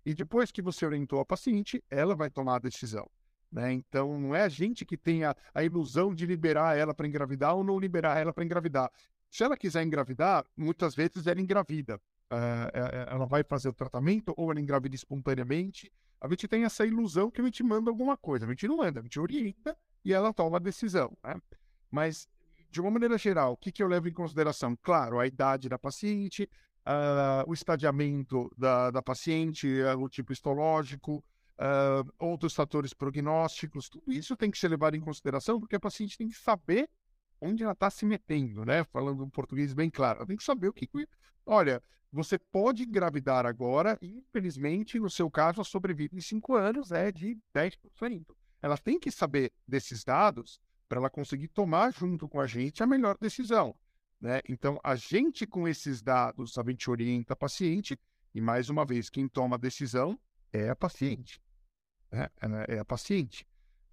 [0.06, 3.10] E depois que você orientou a paciente, ela vai tomar a decisão.
[3.52, 3.74] Né?
[3.74, 7.56] Então, não é a gente que tem a, a ilusão de liberar ela para engravidar
[7.56, 8.92] ou não liberar ela para engravidar.
[9.30, 12.00] Se ela quiser engravidar, muitas vezes ela engravida.
[12.34, 15.91] Uh, ela vai fazer o tratamento ou ela engravida espontaneamente
[16.24, 18.46] a gente tem essa ilusão que a gente manda alguma coisa.
[18.46, 21.12] A gente não manda, a gente orienta e ela toma a decisão.
[21.22, 21.36] Né?
[21.91, 22.30] Mas,
[22.72, 24.74] de uma maneira geral, o que, que eu levo em consideração?
[24.82, 26.50] Claro, a idade da paciente,
[26.88, 31.22] uh, o estadiamento da, da paciente, uh, o tipo histológico,
[31.60, 36.17] uh, outros fatores prognósticos, tudo isso tem que ser levado em consideração, porque a paciente
[36.17, 36.89] tem que saber
[37.41, 38.84] onde ela está se metendo, né?
[38.86, 40.89] Falando um português bem claro, ela tem que saber o que.
[41.46, 47.12] Olha, você pode engravidar agora, infelizmente, no seu caso, a sobrevida em cinco anos é
[47.12, 48.26] de 10%.
[48.62, 52.88] Ela tem que saber desses dados para ela conseguir tomar junto com a gente a
[52.88, 53.76] melhor decisão.
[54.22, 54.41] Né?
[54.48, 58.00] Então, a gente, com esses dados, a gente orienta a paciente,
[58.34, 60.17] e mais uma vez, quem toma a decisão
[60.52, 61.41] é a paciente.
[62.12, 62.30] Né?
[62.67, 63.46] É a paciente.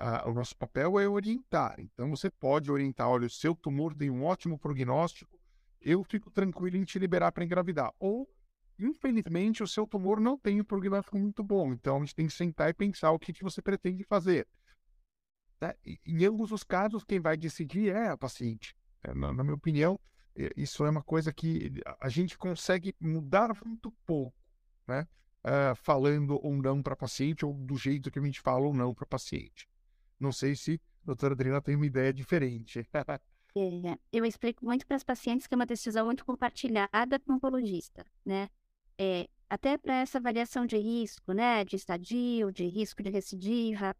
[0.02, 1.78] Ah, o nosso papel é orientar.
[1.78, 5.38] Então, você pode orientar: olha, o seu tumor tem um ótimo prognóstico,
[5.78, 7.92] eu fico tranquilo em te liberar para engravidar.
[7.98, 8.26] Ou,
[8.78, 11.74] infelizmente, o seu tumor não tem um prognóstico muito bom.
[11.74, 14.48] Então, a gente tem que sentar e pensar o que, que você pretende fazer.
[15.60, 15.74] Né?
[16.06, 18.74] Em ambos os casos, quem vai decidir é a paciente.
[19.02, 20.00] É, na, na minha opinião,
[20.56, 24.34] isso é uma coisa que a gente consegue mudar muito pouco,
[24.88, 25.06] né?
[25.42, 28.94] Uh, falando ou não para paciente, ou do jeito que a gente fala ou não
[28.94, 29.69] para paciente.
[30.20, 32.86] Não sei se a doutora Adriana tem uma ideia diferente.
[33.56, 37.34] É, eu explico muito para as pacientes que é uma decisão muito compartilhada com o
[37.34, 38.48] oncologista, né?
[38.96, 41.64] É, até para essa avaliação de risco, né?
[41.64, 43.96] De estadio, de risco de recidiva.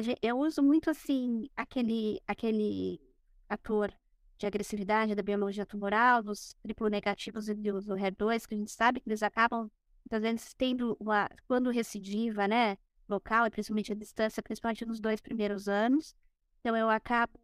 [0.00, 2.98] Gente, eu uso muito, assim, aquele, aquele
[3.46, 3.92] ator
[4.38, 8.70] de agressividade da biologia tumoral, dos triplo negativos e do, do HER2, que a gente
[8.70, 9.68] sabe que eles acabam,
[10.04, 15.20] muitas vezes, tendo uma, quando recidiva, né, local, e principalmente a distância, principalmente nos dois
[15.20, 16.14] primeiros anos.
[16.60, 17.38] Então, eu acabo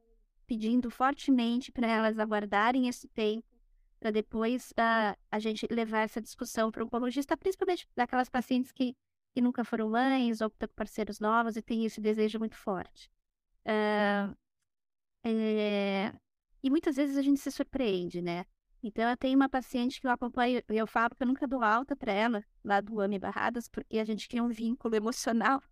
[0.46, 3.46] pedindo fortemente para elas aguardarem esse tempo,
[3.98, 8.94] para depois uh, a gente levar essa discussão para o oncologista, principalmente daquelas pacientes que,
[9.32, 13.10] que nunca foram mães ou com parceiros novos e têm esse desejo muito forte.
[13.66, 14.36] Uh,
[15.24, 16.12] é,
[16.62, 18.44] e muitas vezes a gente se surpreende, né?
[18.86, 21.96] Então, eu tenho uma paciente que eu acompanho, eu falo que eu nunca dou alta
[21.96, 25.62] para ela, lá do AME Barradas, porque a gente cria um vínculo emocional.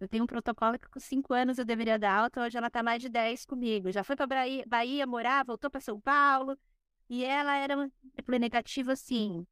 [0.00, 2.82] Eu tenho um protocolo que com cinco anos eu deveria dar alta, hoje ela está
[2.82, 3.92] mais de 10 comigo.
[3.92, 4.26] Já foi para
[4.66, 6.58] Bahia, morar, voltou para São Paulo,
[7.06, 9.46] e ela era uma negativa, assim.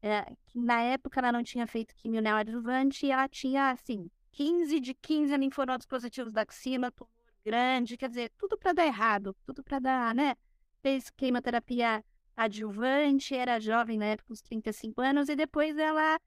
[0.00, 0.24] É,
[0.54, 5.36] na época ela não tinha feito quimio neoadjuvante e ela tinha, assim, 15 de 15
[5.36, 6.90] linfonodos positivos da axila,
[7.44, 10.34] grande, quer dizer, tudo para dar errado, tudo para dar, né?
[10.80, 12.02] Fez quimioterapia
[12.36, 16.18] adjuvante, era jovem na época, uns 35 anos, e depois ela,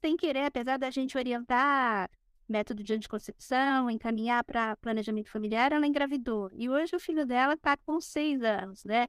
[0.00, 2.10] sem querer, apesar da gente orientar
[2.48, 6.50] método de anticoncepção, encaminhar para planejamento familiar, ela engravidou.
[6.52, 9.08] E hoje o filho dela está com seis anos, né?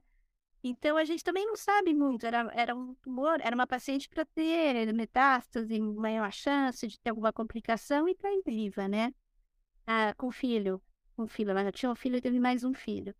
[0.64, 2.26] Então a gente também não sabe muito.
[2.26, 7.32] Era, era um tumor, era uma paciente para ter metástase, maior chance de ter alguma
[7.32, 9.12] complicação e está viva, né?
[9.86, 10.82] Ah, com filho
[11.18, 11.50] um filho.
[11.50, 13.14] Ela já tinha um filho e teve mais um filho.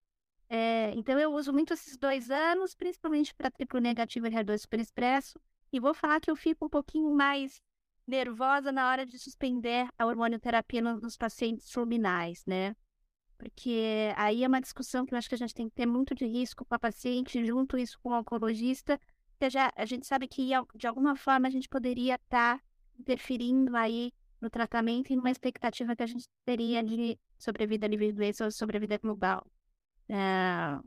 [0.48, 4.80] É, então eu uso muito esses dois anos, principalmente para triplo negativo e HER2 super
[4.80, 5.40] expresso.
[5.72, 7.61] E vou falar que eu fico um pouquinho mais
[8.06, 12.76] nervosa na hora de suspender a hormonioterapia nos pacientes luminais, né?
[13.37, 16.14] Porque aí é uma discussão que eu acho que a gente tem que ter muito
[16.14, 18.98] de risco com a paciente, junto isso com o oncologista,
[19.32, 22.64] porque já, a gente sabe que de alguma forma a gente poderia estar tá
[22.98, 28.12] interferindo aí no tratamento e numa expectativa que a gente teria de sobrevida livre de
[28.14, 29.46] doença ou sobrevida global.
[30.09, 30.79] É,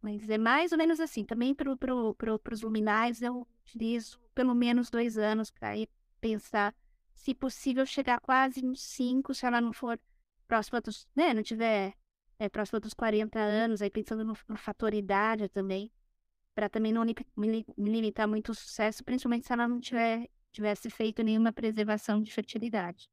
[0.00, 1.24] mas é mais ou menos assim.
[1.24, 5.88] Também para pro, pro, os luminais eu utilizo pelo menos dois anos para ir
[6.20, 6.74] pensar,
[7.14, 9.98] se possível, chegar quase nos cinco, se ela não for
[10.46, 11.94] próxima dos, né, não tiver
[12.38, 15.90] é, próxima dos 40 anos, aí pensando no, no fator idade também,
[16.54, 20.88] para também não me, me, limitar muito o sucesso, principalmente se ela não tiver tivesse
[20.88, 23.10] feito nenhuma preservação de fertilidade.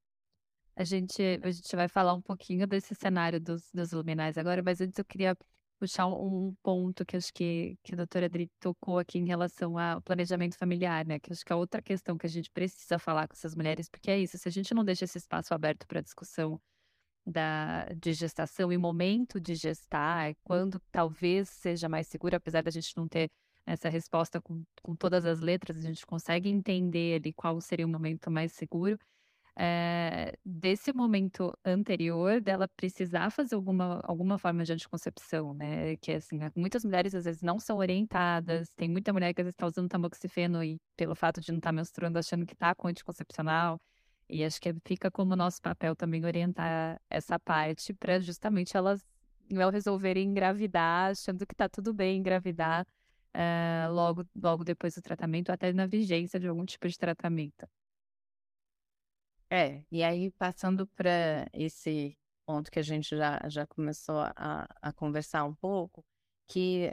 [0.81, 4.81] A gente, a gente vai falar um pouquinho desse cenário dos, dos luminais agora, mas
[4.81, 5.37] antes eu queria
[5.79, 10.01] puxar um ponto que acho que, que a doutora Adri tocou aqui em relação ao
[10.01, 11.19] planejamento familiar, né?
[11.19, 14.09] Que acho que é outra questão que a gente precisa falar com essas mulheres, porque
[14.09, 16.59] é isso, se a gente não deixa esse espaço aberto para discussão
[17.23, 22.97] da, de gestação e momento de gestar, quando talvez seja mais seguro, apesar da gente
[22.97, 23.29] não ter
[23.67, 27.89] essa resposta com, com todas as letras, a gente consegue entender ali qual seria o
[27.89, 28.97] momento mais seguro.
[29.63, 35.95] É, desse momento anterior dela precisar fazer alguma, alguma forma de anticoncepção, né?
[35.97, 39.45] Que assim, né, muitas mulheres às vezes não são orientadas, tem muita mulher que às
[39.45, 42.73] vezes está usando tamoxifeno e pelo fato de não estar tá menstruando achando que está
[42.73, 43.79] com anticoncepcional.
[44.27, 49.05] E acho que fica como nosso papel também orientar essa parte para justamente elas
[49.47, 52.87] não resolverem engravidar achando que está tudo bem engravidar
[53.35, 57.67] uh, logo, logo depois do tratamento, até na vigência de algum tipo de tratamento.
[59.53, 64.93] É, e aí passando para esse ponto que a gente já, já começou a, a
[64.93, 66.05] conversar um pouco,
[66.47, 66.89] que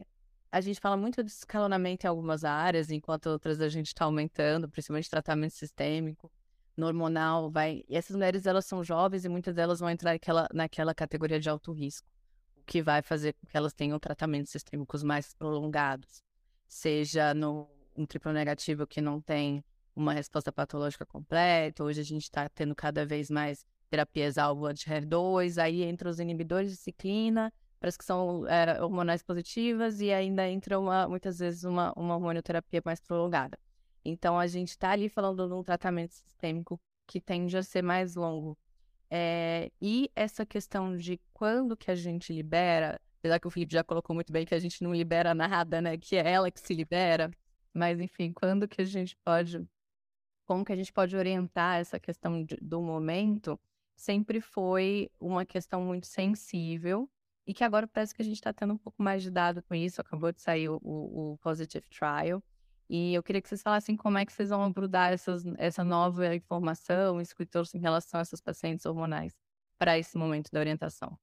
[0.51, 4.69] a gente fala muito de escalonamento em algumas áreas, enquanto outras a gente está aumentando,
[4.69, 6.33] principalmente tratamento sistêmico,
[6.77, 7.85] hormonal, vai.
[7.89, 11.49] E essas mulheres elas são jovens e muitas delas vão entrar naquela, naquela categoria de
[11.49, 12.09] alto risco,
[12.57, 16.25] o que vai fazer com que elas tenham tratamentos sistêmicos mais prolongados,
[16.67, 19.65] seja no um triplo negativo que não tem
[19.99, 21.83] uma resposta patológica completa.
[21.83, 26.71] Hoje a gente está tendo cada vez mais terapias alvo anti-HER2, aí entra os inibidores
[26.71, 31.65] de ciclina, para as que são é, hormonais positivas, e ainda entra uma, muitas vezes
[31.65, 33.59] uma, uma hormonioterapia mais prolongada.
[34.05, 38.15] Então a gente está ali falando de um tratamento sistêmico que tende a ser mais
[38.15, 38.57] longo.
[39.11, 43.83] É, e essa questão de quando que a gente libera, apesar que o Felipe já
[43.83, 45.97] colocou muito bem que a gente não libera nada, né?
[45.97, 47.31] Que é ela que se libera.
[47.75, 49.67] Mas enfim, quando que a gente pode
[50.49, 53.61] como que a gente pode orientar essa questão de, do momento,
[53.95, 57.07] sempre foi uma questão muito sensível
[57.47, 59.75] e que agora parece que a gente está tendo um pouco mais de dado com
[59.75, 60.01] isso.
[60.01, 62.43] Acabou de sair o, o, o, Positive Trial.
[62.89, 66.35] E eu queria que vocês falassem como é que vocês vão abordar essas, essa nova
[66.35, 67.19] informação,
[67.51, 69.37] trouxe em relação a essas pacientes hormonais
[69.79, 71.19] para esse momento da orientação.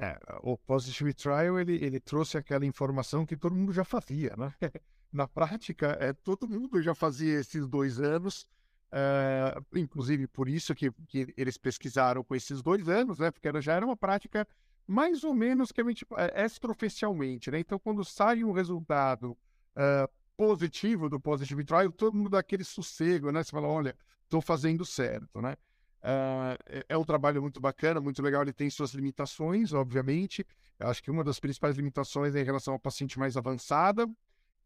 [0.00, 4.52] É, o Positive Trial, ele, ele trouxe aquela informação que todo mundo já fazia, né?
[5.12, 8.46] na prática, é, todo mundo já fazia esses dois anos,
[8.90, 13.30] é, inclusive por isso que, que, eles pesquisaram com esses dois anos, né?
[13.30, 14.46] Porque já era uma prática
[14.86, 17.58] mais ou menos que a gente, é, extraoficialmente, né?
[17.60, 19.36] Então, quando sai um resultado
[19.76, 23.42] é, positivo do Positive Trial, todo mundo dá aquele sossego, né?
[23.42, 25.56] Você fala, olha, estou fazendo certo, né?
[25.98, 28.42] Uh, é um trabalho muito bacana, muito legal.
[28.42, 30.46] Ele tem suas limitações, obviamente.
[30.78, 34.08] Eu acho que uma das principais limitações é em relação ao paciente mais avançada,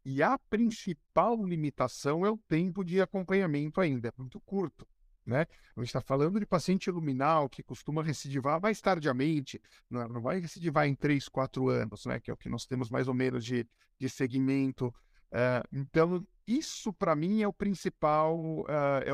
[0.05, 4.87] e a principal limitação é o tempo de acompanhamento ainda, é muito curto.
[5.25, 5.47] Né?
[5.75, 10.39] A gente está falando de paciente luminal que costuma recidivar mais tardiamente, não, não vai
[10.39, 12.19] recidivar em 3, 4 anos, né?
[12.19, 13.65] que é o que nós temos mais ou menos de,
[13.97, 14.87] de segmento.
[15.31, 18.67] Uh, então, isso para mim é o principal, uh,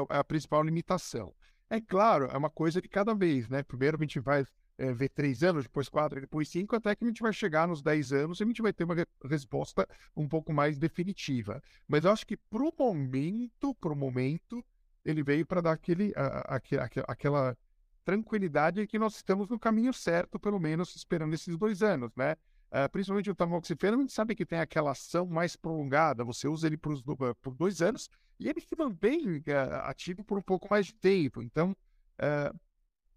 [0.09, 1.33] é a principal limitação.
[1.69, 3.61] É claro, é uma coisa de cada vez, né?
[3.61, 4.43] Primeiro a gente vai
[4.79, 7.81] é, ver três anos, depois quatro, depois cinco, até que a gente vai chegar nos
[7.81, 11.61] dez anos e a gente vai ter uma re resposta um pouco mais definitiva.
[11.87, 14.63] Mas eu acho que pro momento, pro momento,
[15.03, 17.57] ele veio para dar aquele, a, a, a, aquela
[18.05, 22.35] tranquilidade que nós estamos no caminho certo, pelo menos esperando esses dois anos, né?
[22.71, 26.67] Uh, principalmente o tamoxifeno, a gente sabe que tem aquela ação mais prolongada, você usa
[26.67, 26.95] ele por,
[27.41, 28.07] por dois anos
[28.39, 29.43] e ele se mantém uh,
[29.83, 31.41] ativo por um pouco mais de tempo.
[31.41, 31.75] Então,
[32.21, 32.59] uh,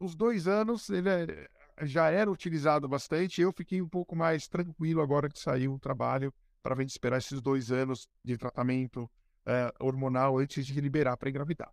[0.05, 1.49] os dois anos ele é,
[1.83, 3.41] já era utilizado bastante.
[3.41, 6.33] Eu fiquei um pouco mais tranquilo agora que saiu o trabalho
[6.63, 9.11] para a gente esperar esses dois anos de tratamento
[9.47, 11.73] é, hormonal antes de liberar para engravidar.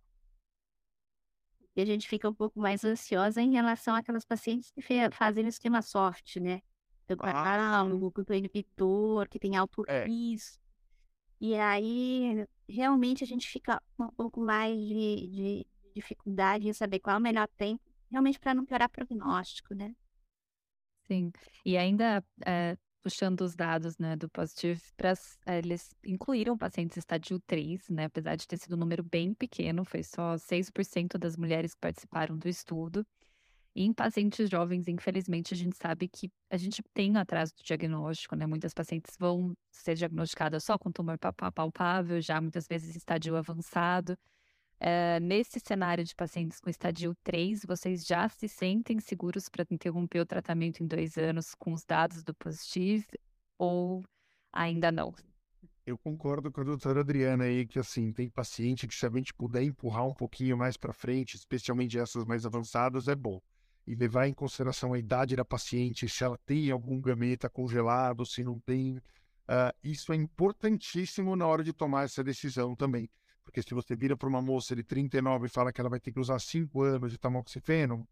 [1.76, 5.48] E a gente fica um pouco mais ansiosa em relação àquelas pacientes que fazem o
[5.48, 6.60] esquema soft, né?
[7.04, 7.32] Então, ah,
[9.28, 10.04] que tem alto é.
[10.04, 10.60] risco.
[11.40, 17.16] E aí, realmente, a gente fica um pouco mais de, de dificuldade em saber qual
[17.16, 19.94] é o melhor tempo realmente para não piorar prognóstico, né?
[21.06, 21.32] Sim.
[21.64, 25.14] E ainda é, puxando os dados né, do Positive, pra,
[25.46, 28.04] é, eles incluíram pacientes estádio 3, né?
[28.04, 32.36] Apesar de ter sido um número bem pequeno, foi só 6% das mulheres que participaram
[32.36, 33.06] do estudo.
[33.74, 38.34] E em pacientes jovens, infelizmente, a gente sabe que a gente tem atraso do diagnóstico,
[38.34, 38.44] né?
[38.46, 44.18] Muitas pacientes vão ser diagnosticadas só com tumor palpável, já muitas vezes estadio avançado.
[44.80, 50.20] Uh, nesse cenário de pacientes com estadio 3, vocês já se sentem seguros para interromper
[50.20, 53.04] o tratamento em dois anos com os dados do positivo
[53.58, 54.02] ou
[54.50, 55.14] ainda não?
[55.84, 59.34] Eu concordo com a doutora Adriana aí que assim, tem paciente que se a gente
[59.34, 63.38] puder empurrar um pouquinho mais para frente, especialmente essas mais avançadas, é bom.
[63.86, 68.42] E levar em consideração a idade da paciente, se ela tem algum gameta congelado, se
[68.42, 68.96] não tem.
[68.96, 73.10] Uh, isso é importantíssimo na hora de tomar essa decisão também.
[73.44, 76.12] Porque se você vira para uma moça de 39 e fala que ela vai ter
[76.12, 78.06] que usar 5 anos de tamoxifeno,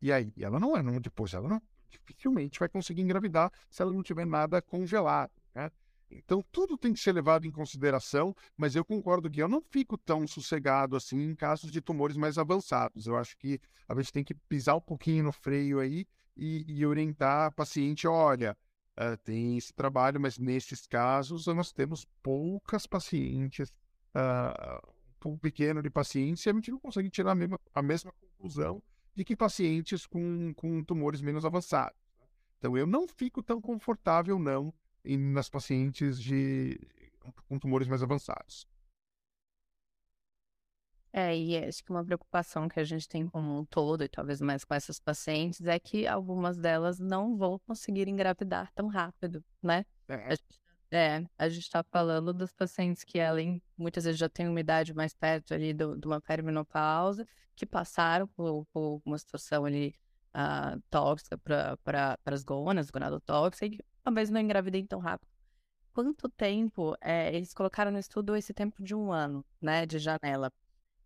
[0.00, 0.32] e aí?
[0.38, 4.26] Ela não é, não, depois ela não, dificilmente vai conseguir engravidar se ela não tiver
[4.26, 5.70] nada congelado, né?
[6.10, 9.96] Então, tudo tem que ser levado em consideração, mas eu concordo que eu não fico
[9.98, 13.06] tão sossegado assim em casos de tumores mais avançados.
[13.06, 16.06] Eu acho que a gente tem que pisar um pouquinho no freio aí
[16.36, 18.56] e, e orientar a paciente: olha,
[18.98, 23.72] uh, tem esse trabalho, mas nesses casos nós temos poucas pacientes
[24.14, 24.94] uh,
[25.24, 28.82] um pequeno de pacientes e a gente não consegue tirar a mesma, a mesma conclusão
[29.14, 31.96] de que pacientes com, com tumores menos avançados.
[32.18, 32.26] Né?
[32.58, 34.72] Então, eu não fico tão confortável, não,
[35.04, 36.78] em, nas pacientes de,
[37.48, 38.66] com tumores mais avançados.
[41.16, 44.40] É, e acho que uma preocupação que a gente tem como um todo, e talvez
[44.40, 49.86] mais com essas pacientes, é que algumas delas não vão conseguir engravidar tão rápido, né?
[50.08, 50.34] É.
[50.94, 54.94] É, a gente está falando dos pacientes que, além, muitas vezes já têm uma idade
[54.94, 57.26] mais perto ali do, de uma perimenopausa,
[57.56, 59.92] que passaram por, por uma situação ali
[60.36, 65.28] uh, tóxica para pra, as gonas, gonadotóxica, e que talvez não engravidem tão rápido.
[65.92, 70.52] Quanto tempo, é, eles colocaram no estudo esse tempo de um ano, né, de janela,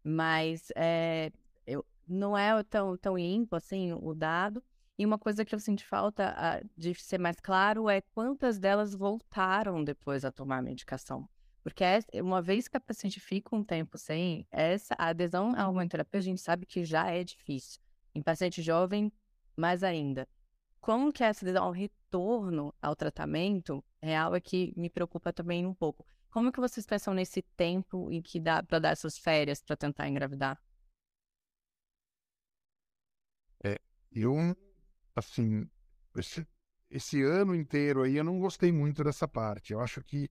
[0.04, 1.32] mas é,
[1.66, 4.62] eu, não é tão, tão ímpar, assim, o dado,
[4.98, 8.94] e uma coisa que eu senti falta uh, de ser mais claro é quantas delas
[8.94, 11.28] voltaram depois a tomar a medicação.
[11.62, 16.18] Porque é, uma vez que a paciente fica um tempo sem, essa adesão à hormonoterapia
[16.18, 17.80] a gente sabe que já é difícil.
[18.12, 19.12] Em paciente jovem,
[19.56, 20.26] mais ainda.
[20.80, 25.74] Como que essa adesão ao retorno ao tratamento real é que me preocupa também um
[25.74, 26.04] pouco.
[26.28, 30.08] Como que vocês pensam nesse tempo em que dá para dar essas férias para tentar
[30.08, 30.60] engravidar?
[33.62, 33.78] É,
[34.10, 34.34] eu
[35.18, 35.68] assim,
[36.16, 36.46] esse,
[36.90, 39.72] esse ano inteiro aí eu não gostei muito dessa parte.
[39.72, 40.30] Eu acho que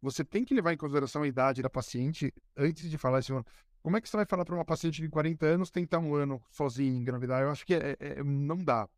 [0.00, 3.34] você tem que levar em consideração a idade da paciente antes de falar assim,
[3.82, 6.42] como é que você vai falar para uma paciente de 40 anos tentar um ano
[6.50, 7.42] sozinha engravidar?
[7.42, 8.88] Eu acho que é, é, não dá.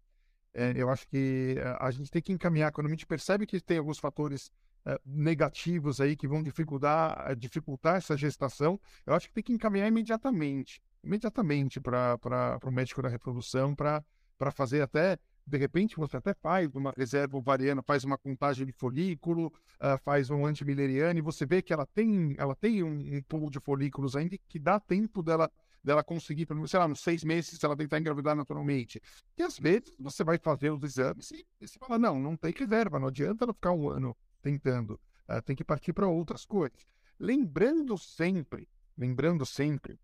[0.55, 3.59] É, eu acho que eh, a gente tem que encaminhar, quando a gente percebe que
[3.59, 4.51] tem alguns fatores
[4.85, 9.53] é, negativos aí que vão dificultar, eh, dificultar essa gestação, eu acho que tem que
[9.53, 14.05] encaminhar imediatamente, imediatamente para o médico da reprodução, para
[14.43, 15.16] para fazer até,
[15.47, 19.47] de repente, você até faz uma reserva ovariana, faz uma contagem de folículo,
[19.80, 23.49] uh, faz um antimileriano, e você vê que ela tem, ela tem um, um pool
[23.49, 25.49] de folículos ainda que dá tempo dela
[25.84, 29.01] dela conseguir, sei lá, nos seis meses, se ela tentar engravidar naturalmente.
[29.36, 32.53] E às vezes você vai fazer os exames e, e você fala, não, não tem
[32.53, 36.84] reserva, não adianta ela ficar um ano tentando, uh, tem que partir para outras coisas.
[37.16, 40.01] Lembrando sempre, lembrando sempre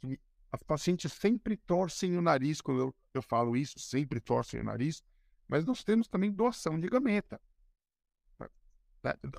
[0.00, 0.18] que
[0.50, 5.02] as pacientes sempre torcem o nariz, quando eu, eu falo isso, sempre torcem o nariz,
[5.46, 7.40] mas nós temos também doação de gameta.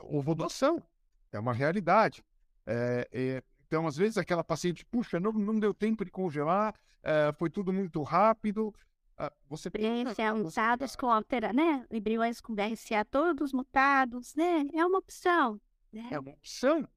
[0.01, 0.81] Houve doação,
[1.31, 2.23] é uma realidade.
[2.65, 7.31] É, é, então, às vezes, aquela paciente, puxa, não, não deu tempo de congelar, é,
[7.33, 8.73] foi tudo muito rápido.
[9.19, 11.85] Uh, você BRCA usados com altera, né?
[11.91, 14.65] Embriões com BRCA todos mutados, né?
[14.73, 15.59] É uma opção.
[15.91, 16.07] Né?
[16.09, 16.87] É uma opção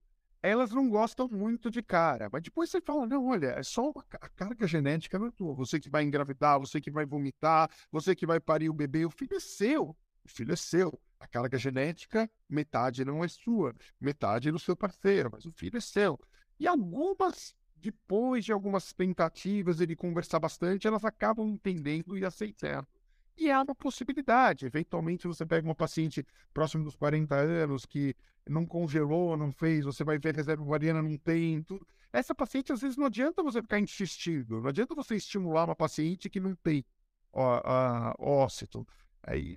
[0.42, 2.28] elas não gostam muito de cara.
[2.32, 5.54] Mas depois você fala, não, olha, é só a carga genética não é tua.
[5.54, 9.10] Você que vai engravidar, você que vai vomitar, você que vai parir o bebê, o
[9.10, 9.96] filho é seu.
[10.24, 11.00] O filho é seu.
[11.20, 15.76] A carga genética, metade não é sua, metade é do seu parceiro, mas o filho
[15.76, 16.18] é seu.
[16.58, 22.88] E algumas, depois de algumas tentativas de conversar bastante, elas acabam entendendo e aceitando.
[23.36, 24.66] E há uma possibilidade.
[24.66, 28.14] Eventualmente, você pega uma paciente próximo dos 40 anos que
[28.48, 31.86] não congelou, não fez, você vai ver reserva ovariana, não tem, tudo.
[32.12, 36.28] Essa paciente, às vezes, não adianta você ficar insistindo, não adianta você estimular uma paciente
[36.28, 36.84] que não tem
[37.32, 38.86] ó, a, ócito.
[39.22, 39.56] Aí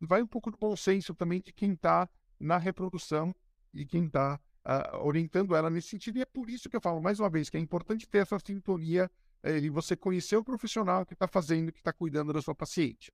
[0.00, 3.34] vai um pouco do bom senso também de quem está na reprodução
[3.72, 6.18] e quem está uh, orientando ela nesse sentido.
[6.18, 8.38] E é por isso que eu falo, mais uma vez, que é importante ter essa
[8.38, 9.10] sintonia
[9.44, 13.12] e você conhecer o profissional que está fazendo, que está cuidando da sua paciente.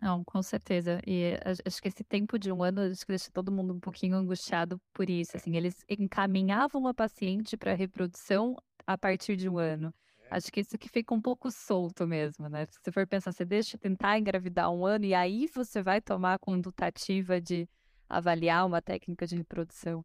[0.00, 1.00] Não, com certeza.
[1.06, 4.16] E acho que esse tempo de um ano, acho que deixa todo mundo um pouquinho
[4.16, 5.36] angustiado por isso.
[5.36, 8.56] Assim, eles encaminhavam a paciente para reprodução
[8.86, 9.94] a partir de um ano.
[10.30, 10.36] É.
[10.36, 12.66] Acho que isso que fica um pouco solto mesmo, né?
[12.66, 16.34] Se você for pensar, você deixa tentar engravidar um ano e aí você vai tomar
[16.34, 17.68] a conduta ativa de
[18.08, 20.04] avaliar uma técnica de reprodução.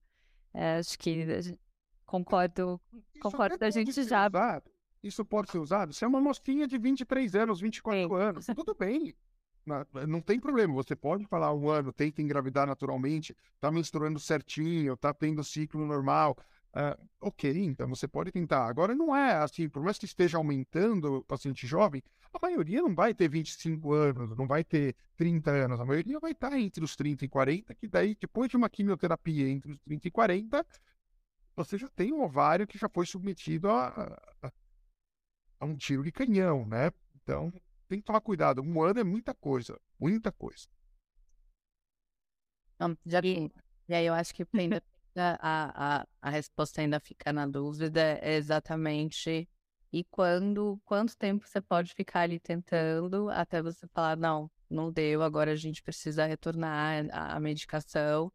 [0.53, 1.25] É, acho que
[2.07, 2.81] concordo,
[3.21, 4.27] concordo da gente já.
[4.27, 4.71] Usado.
[5.03, 5.93] Isso pode ser usado.
[5.93, 8.15] Você é uma mocinha de 23 anos, 24 Sim.
[8.15, 9.13] anos, tudo bem.
[10.07, 15.13] Não tem problema, você pode falar um ano, tenta engravidar naturalmente, tá menstruando certinho, tá
[15.13, 16.37] tendo ciclo normal.
[16.69, 18.65] Uh, ok, então você pode tentar.
[18.65, 22.01] Agora não é assim, por mais que esteja aumentando o paciente jovem,
[22.33, 26.31] a maioria não vai ter 25 anos, não vai ter 30 anos, a maioria vai
[26.31, 30.07] estar entre os 30 e 40, que daí, depois de uma quimioterapia entre os 30
[30.07, 30.65] e 40,
[31.57, 33.87] você já tem um ovário que já foi submetido a,
[34.43, 34.51] a,
[35.59, 36.91] a um tiro de canhão, né?
[37.15, 37.51] Então,
[37.87, 38.61] tem que tomar cuidado.
[38.61, 40.67] Um ano é muita coisa, muita coisa.
[43.89, 44.83] E aí eu acho que ainda
[45.15, 49.49] a, a, a resposta ainda fica na dúvida é exatamente
[49.91, 55.23] e quando quanto tempo você pode ficar ali tentando até você falar não não deu
[55.23, 58.31] agora a gente precisa retornar a, a medicação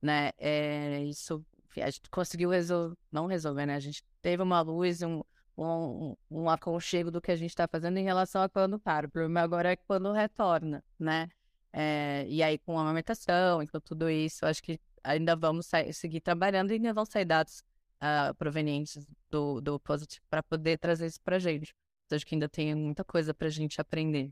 [0.00, 1.44] né é, isso
[1.80, 5.22] a gente conseguiu resolver não resolver né a gente teve uma luz um,
[5.56, 9.06] um, um aconchego do que a gente está fazendo em relação a quando para.
[9.06, 11.28] O problema agora é quando retorna, né?
[11.72, 16.70] É, e aí com a amamentação, então tudo isso, acho que ainda vamos seguir trabalhando
[16.70, 17.64] e ainda vão sair dados
[18.00, 21.74] uh, provenientes do, do positivo para poder trazer isso para gente.
[22.06, 24.30] Então, acho que ainda tem muita coisa para a gente aprender.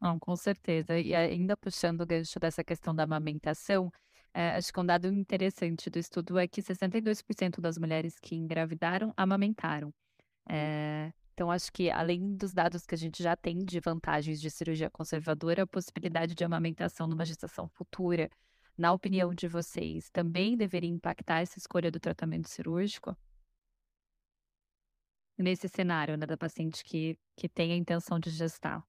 [0.00, 0.98] Não, com certeza.
[0.98, 3.92] E ainda puxando o gancho dessa questão da amamentação,
[4.34, 9.12] é, acho que um dado interessante do estudo é que 62% das mulheres que engravidaram
[9.16, 9.92] amamentaram.
[10.48, 14.50] É, então, acho que além dos dados que a gente já tem de vantagens de
[14.50, 18.30] cirurgia conservadora, a possibilidade de amamentação numa gestação futura,
[18.76, 23.16] na opinião de vocês, também deveria impactar essa escolha do tratamento cirúrgico?
[25.38, 28.82] Nesse cenário, né, da paciente que, que tem a intenção de gestar.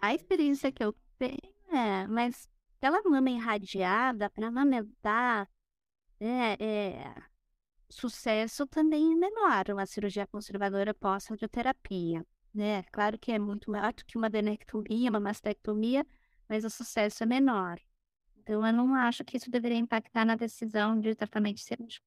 [0.00, 2.48] A experiência que eu tenho é, mas
[2.78, 5.48] aquela mama irradiada para amamentar,
[6.20, 7.14] é, é,
[7.88, 12.24] sucesso também é menor, uma cirurgia conservadora pós-radioterapia,
[12.54, 12.82] né?
[12.84, 16.06] Claro que é muito maior do que uma adenectomia, uma mastectomia,
[16.48, 17.78] mas o sucesso é menor.
[18.36, 22.06] Então, eu não acho que isso deveria impactar na decisão de tratamento cirúrgico.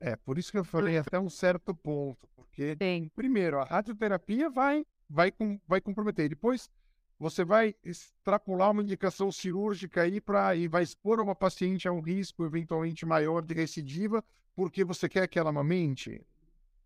[0.00, 3.10] É, por isso que eu falei até um certo ponto, porque, Sim.
[3.14, 6.70] primeiro, a radioterapia vai, vai, com, vai comprometer, depois
[7.18, 12.00] você vai extrapolar uma indicação cirúrgica aí para e vai expor uma paciente a um
[12.00, 14.22] risco eventualmente maior de recidiva
[14.56, 16.26] porque você quer que ela amamente?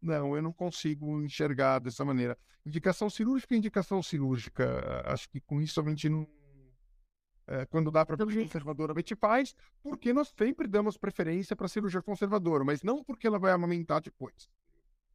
[0.02, 2.36] Não, eu não consigo enxergar dessa maneira.
[2.66, 5.02] Indicação cirúrgica é indicação cirúrgica.
[5.06, 6.26] Acho que com isso a gente não.
[7.46, 12.02] É, quando dá para conservadora, a gente faz, porque nós sempre damos preferência para cirurgia
[12.02, 14.48] conservadora, mas não porque ela vai amamentar depois.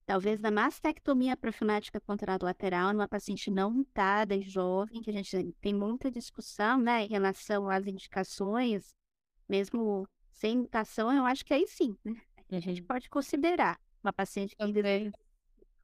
[0.05, 5.73] Talvez na mastectomia profilática contralateral, numa paciente não mutada e jovem, que a gente tem
[5.73, 8.93] muita discussão né, em relação às indicações,
[9.49, 12.21] mesmo sem mutação, eu acho que aí sim, né?
[12.51, 12.87] A gente uhum.
[12.87, 15.11] pode considerar uma paciente que.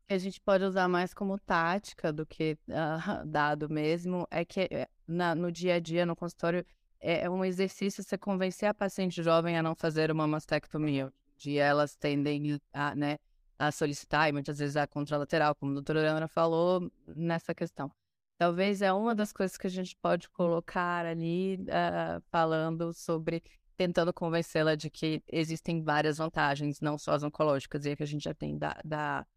[0.08, 4.88] A gente pode usar mais como tática do que uh, dado mesmo, é que eh,
[5.08, 6.66] na, no dia a dia, no consultório,
[7.00, 11.12] é, é um exercício você convencer a paciente jovem a não fazer uma mastectomia.
[11.38, 13.18] De elas tendem a, né,
[13.62, 17.91] a solicitar, e muitas vezes a contralateral, como a doutora Leandra falou nessa questão.
[18.36, 23.43] Talvez é uma das coisas que a gente pode colocar ali uh, falando sobre,
[23.78, 28.24] tentando convencê-la de que existem várias vantagens, não só as oncológicas, e que a gente
[28.24, 29.28] já tem da, da,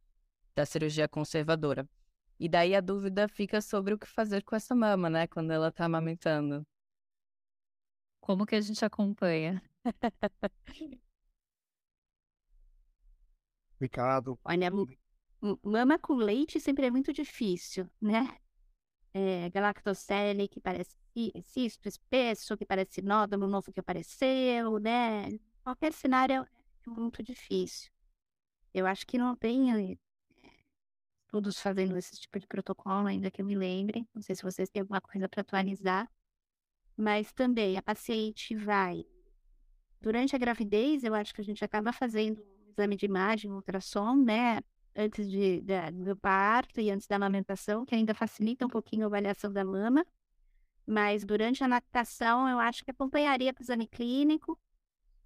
[0.55, 1.87] da cirurgia conservadora.
[2.41, 5.69] E daí a dúvida fica sobre o que fazer com essa mama, né, quando ela
[5.69, 6.67] está amamentando.
[8.23, 9.63] Como que a gente acompanha?
[13.75, 14.39] complicado.
[14.45, 14.71] Olha,
[15.63, 18.39] mama com leite sempre é muito difícil, né?
[19.13, 20.97] É, galactocele que parece
[21.45, 25.39] cisto espesso, que parece nódulo novo que apareceu, né?
[25.63, 26.47] Qualquer cenário
[26.87, 27.91] é muito difícil.
[28.73, 29.97] Eu acho que não tem é,
[31.27, 34.07] estudos fazendo esse tipo de protocolo, ainda que eu me lembre.
[34.13, 36.11] Não sei se vocês têm alguma coisa para atualizar.
[36.97, 39.05] Mas também a paciente vai.
[40.01, 42.45] Durante a gravidez, eu acho que a gente acaba fazendo
[42.75, 44.61] exame de imagem, ultrassom, né?
[44.97, 49.07] Antes de, de, do parto e antes da amamentação, que ainda facilita um pouquinho a
[49.07, 50.07] avaliação da mama.
[50.87, 54.59] Mas durante a lactação, eu acho que acompanharia com o exame clínico.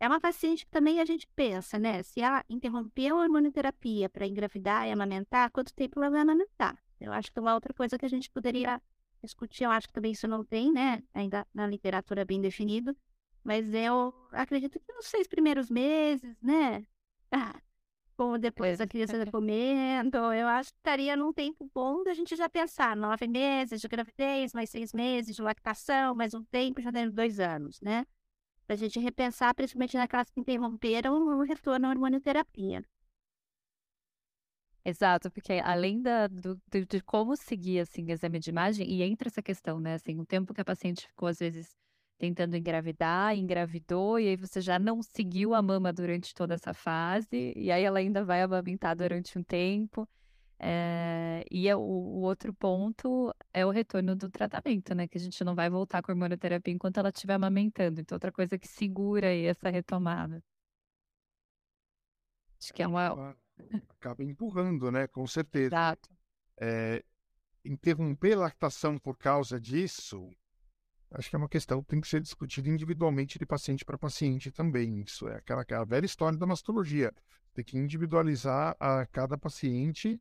[0.00, 2.02] É uma paciente que também a gente pensa, né?
[2.02, 6.78] Se ela interrompeu a hormonoterapia para engravidar e amamentar, quanto tempo ela vai amamentar?
[7.00, 8.80] Eu acho que é uma outra coisa que a gente poderia
[9.22, 11.02] discutir, eu acho que também isso não tem, né?
[11.12, 12.96] Ainda na literatura bem definido.
[13.42, 16.84] Mas eu acredito que nos seis primeiros meses, né?
[17.30, 17.60] Ah,
[18.16, 22.36] como depois a criança tá comendo, eu acho que estaria num tempo bom da gente
[22.36, 26.90] já pensar nove meses de gravidez, mais seis meses de lactação, mais um tempo, já
[26.90, 28.04] dando dois anos, né?
[28.66, 32.84] Pra gente repensar, principalmente naquelas que interromperam o retorno à hormonioterapia.
[34.84, 36.58] Exato, porque além da, do,
[36.88, 40.54] de como seguir, assim, exame de imagem, e entra essa questão, né, assim, o tempo
[40.54, 41.76] que a paciente ficou, às vezes,
[42.18, 47.52] tentando engravidar, engravidou, e aí você já não seguiu a mama durante toda essa fase,
[47.56, 50.06] e aí ela ainda vai amamentar durante um tempo.
[50.60, 55.06] É, e o, o, outro ponto é o retorno do tratamento, né?
[55.06, 58.00] Que a gente não vai voltar com a hormonoterapia enquanto ela estiver amamentando.
[58.00, 60.42] Então, outra coisa que segura aí essa retomada.
[62.60, 63.36] Acho que é uma.
[63.90, 65.06] Acaba empurrando, né?
[65.06, 65.66] Com certeza.
[65.66, 66.10] Exato.
[66.60, 67.04] É,
[67.64, 70.28] interromper a lactação por causa disso
[71.10, 74.50] Acho que é uma questão que tem que ser discutida individualmente de paciente para paciente
[74.50, 75.00] também.
[75.00, 77.12] Isso é aquela, aquela velha história da mastologia.
[77.54, 80.20] Tem que individualizar a cada paciente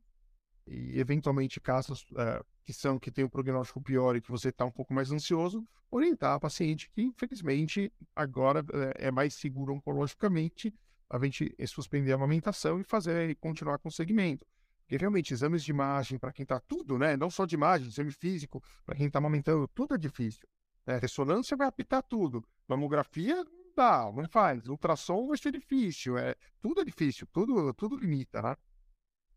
[0.66, 4.64] e, eventualmente, casos uh, que são que tem o prognóstico pior e que você está
[4.64, 10.74] um pouco mais ansioso, orientar a paciente que, infelizmente, agora uh, é mais seguro oncologicamente
[11.10, 14.46] a gente suspender a amamentação e fazer e continuar com o segmento.
[14.80, 17.14] Porque realmente, exames de imagem para quem está tudo, né?
[17.14, 20.48] Não só de imagem, exame físico, para quem está amamentando, tudo é difícil.
[20.88, 22.42] É, ressonância vai apitar tudo.
[22.66, 24.66] Mamografia não dá, não faz.
[24.66, 26.16] Ultrassom vai ser difícil.
[26.16, 28.56] É, tudo é difícil, tudo, tudo limita, né?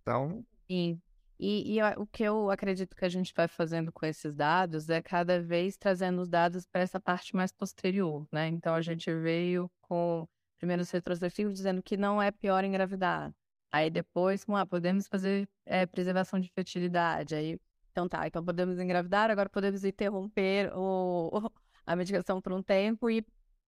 [0.01, 0.45] Então.
[0.65, 1.01] Sim.
[1.37, 5.01] E, e, o que eu acredito que a gente vai fazendo com esses dados é
[5.01, 8.47] cada vez trazendo os dados para essa parte mais posterior, né?
[8.47, 10.25] Então a gente veio com
[10.57, 13.33] primeiros retrospectivos dizendo que não é pior engravidar.
[13.71, 17.35] Aí depois, ah, podemos fazer é, preservação de fertilidade.
[17.35, 17.59] Aí,
[17.91, 21.51] então tá, então podemos engravidar, agora podemos interromper o,
[21.85, 23.25] a medicação por um tempo e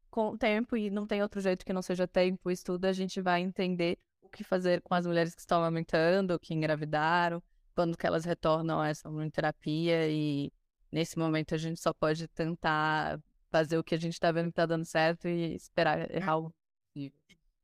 [0.09, 3.19] com o tempo, e não tem outro jeito que não seja tempo, estudo, a gente
[3.19, 7.41] vai entender o que fazer com as mulheres que estão amamentando, que engravidaram,
[7.75, 10.51] quando que elas retornam a essa terapia e
[10.91, 13.19] nesse momento a gente só pode tentar
[13.49, 16.53] fazer o que a gente está vendo que está dando certo e esperar errar o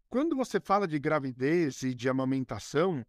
[0.09, 3.05] Quando você fala de gravidez e de amamentação,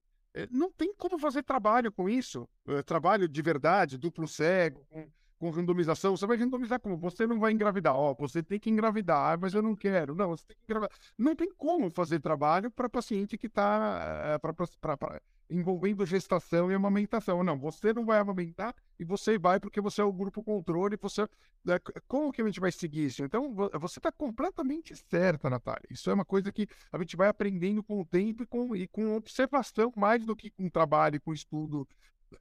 [0.51, 2.49] não tem como fazer trabalho com isso.
[2.69, 5.09] Eh, trabalho de verdade, duplo cego, com,
[5.41, 6.15] com randomização.
[6.17, 6.99] Você vai randomizar como?
[6.99, 7.97] Você não vai engravidar.
[7.97, 10.15] Ó, oh, você tem que engravidar, mas eu não quero.
[10.15, 10.97] Não, você tem que engravidar.
[11.19, 14.39] Não tem como fazer trabalho para paciente que está.
[14.39, 15.21] Eh,
[15.51, 17.43] envolvendo gestação e amamentação.
[17.43, 20.97] Não, você não vai amamentar e você vai porque você é o grupo controle.
[21.01, 21.27] Você,
[21.65, 23.25] né, como que a gente vai seguir isso?
[23.25, 25.89] Então, você está completamente certa, Natália.
[25.91, 28.87] Isso é uma coisa que a gente vai aprendendo com o tempo e com, e
[28.87, 31.89] com observação mais do que com trabalho, com estudo.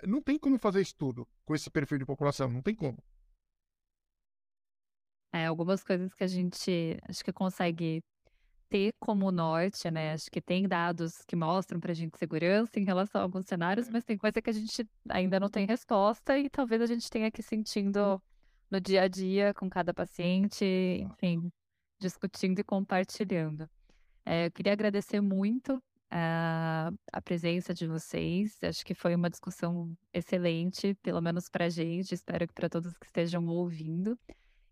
[0.06, 2.98] Não tem como fazer estudo com esse perfil de população, não tem como.
[5.32, 8.04] É, algumas coisas que a gente acho que consegue
[8.70, 10.14] ter como norte, né?
[10.14, 13.90] Acho que tem dados que mostram para a gente segurança em relação a alguns cenários,
[13.90, 17.32] mas tem coisa que a gente ainda não tem resposta e talvez a gente tenha
[17.32, 18.22] que sentindo
[18.70, 21.52] no dia a dia com cada paciente, enfim,
[22.00, 23.68] discutindo e compartilhando.
[24.26, 25.82] É, eu queria agradecer muito
[26.12, 28.58] a, a presença de vocês.
[28.64, 32.14] Acho que foi uma discussão excelente, pelo menos para a gente.
[32.14, 34.18] Espero que para todos que estejam ouvindo.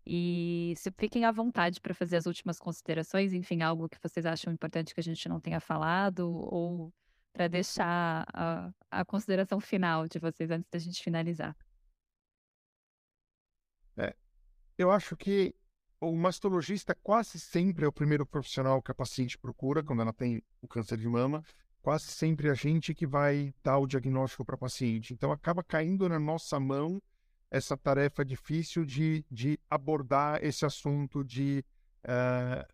[0.06, 4.52] E se fiquem à vontade para fazer as últimas considerações, enfim, algo que vocês acham
[4.52, 6.90] importante que a gente não tenha falado, ou
[7.32, 11.54] para deixar a, a, consideração final de vocês antes da gente finalizar.
[13.98, 14.16] É,
[14.78, 15.54] eu acho que
[16.00, 20.42] o mastologista quase sempre é o primeiro profissional que a paciente procura quando ela tem
[20.62, 21.42] o câncer de mama.
[21.82, 25.12] Quase sempre é a gente que vai dar o diagnóstico para a paciente.
[25.12, 27.02] Então acaba caindo na nossa mão
[27.50, 31.64] essa tarefa difícil de, de abordar esse assunto de,
[32.04, 32.66] uh,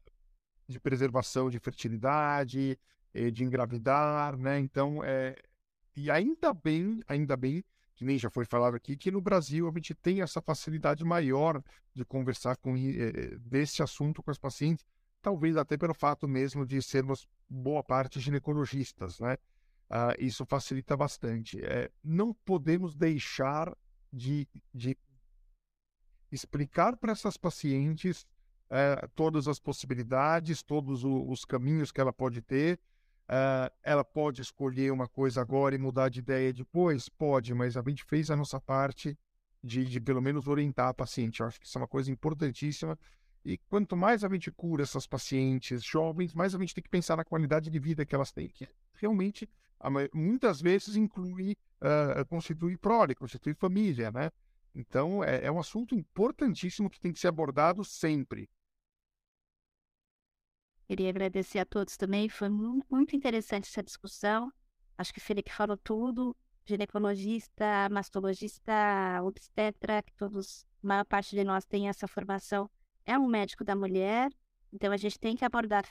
[0.66, 2.78] de preservação de fertilidade,
[3.32, 4.58] de engravidar, né?
[4.58, 5.36] Então, é,
[5.94, 7.64] e ainda bem, ainda bem,
[7.94, 11.62] que nem já foi falado aqui, que no Brasil a gente tem essa facilidade maior
[11.94, 14.84] de conversar com eh, desse assunto com os pacientes,
[15.22, 19.36] talvez até pelo fato mesmo de sermos boa parte ginecologistas, né?
[19.90, 21.62] Uh, isso facilita bastante.
[21.62, 23.76] É, não podemos deixar
[24.12, 24.96] de, de
[26.32, 28.26] explicar para essas pacientes
[28.70, 32.80] é, todas as possibilidades, todos os caminhos que ela pode ter.
[33.28, 37.08] É, ela pode escolher uma coisa agora e mudar de ideia depois?
[37.08, 39.18] Pode, mas a gente fez a nossa parte
[39.62, 41.40] de, de pelo menos orientar a paciente.
[41.40, 42.98] Eu acho que isso é uma coisa importantíssima.
[43.44, 47.16] E quanto mais a gente cura essas pacientes jovens, mais a gente tem que pensar
[47.16, 49.48] na qualidade de vida que elas têm, que realmente
[50.14, 54.30] muitas vezes inclui uh, constituir prole, constituir família, né?
[54.74, 58.48] Então é, é um assunto importantíssimo que tem que ser abordado sempre.
[60.86, 64.52] Queria agradecer a todos também, foi muito interessante essa discussão.
[64.98, 68.72] Acho que o Felipe falou tudo, ginecologista, mastologista,
[69.22, 72.70] obstetra, que todos, a maior parte de nós tem essa formação,
[73.04, 74.30] é um médico da mulher,
[74.74, 75.84] então, a gente tem que abordar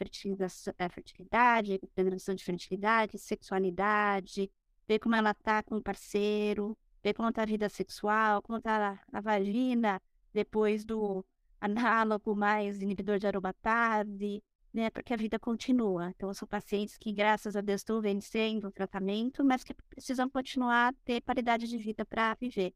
[0.77, 4.51] a fertilidade, prevenção de fertilidade, sexualidade,
[4.85, 8.91] ver como ela está com o parceiro, ver como está a vida sexual, como está
[9.13, 10.01] a, a vagina
[10.33, 11.25] depois do
[11.61, 14.89] análogo mais inibidor de aromatase, né?
[14.89, 16.09] Porque a vida continua.
[16.09, 20.89] Então, são pacientes que, graças a Deus, estão vencendo o tratamento, mas que precisam continuar
[20.89, 22.73] a ter qualidade de vida para viver.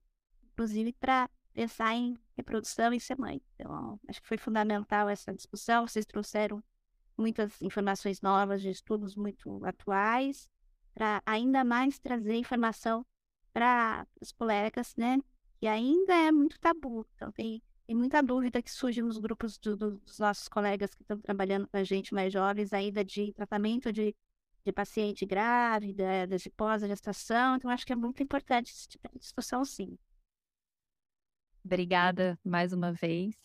[0.53, 3.41] Inclusive para pensar em reprodução e ser mãe.
[3.55, 5.87] Então, acho que foi fundamental essa discussão.
[5.87, 6.63] Vocês trouxeram
[7.17, 10.47] muitas informações novas de estudos muito atuais,
[10.93, 13.03] para ainda mais trazer informação
[13.51, 15.17] para os colegas, né?
[15.59, 17.07] Que ainda é muito tabu.
[17.15, 21.03] Então, tem, tem muita dúvida que surge nos grupos do, do, dos nossos colegas que
[21.03, 24.13] estão trabalhando com a gente mais jovens, ainda de tratamento de,
[24.65, 27.55] de paciente grávida, de pós-gestação.
[27.55, 29.97] Então, acho que é muito importante esse tipo de discussão, sim.
[31.63, 33.35] Obrigada mais uma vez.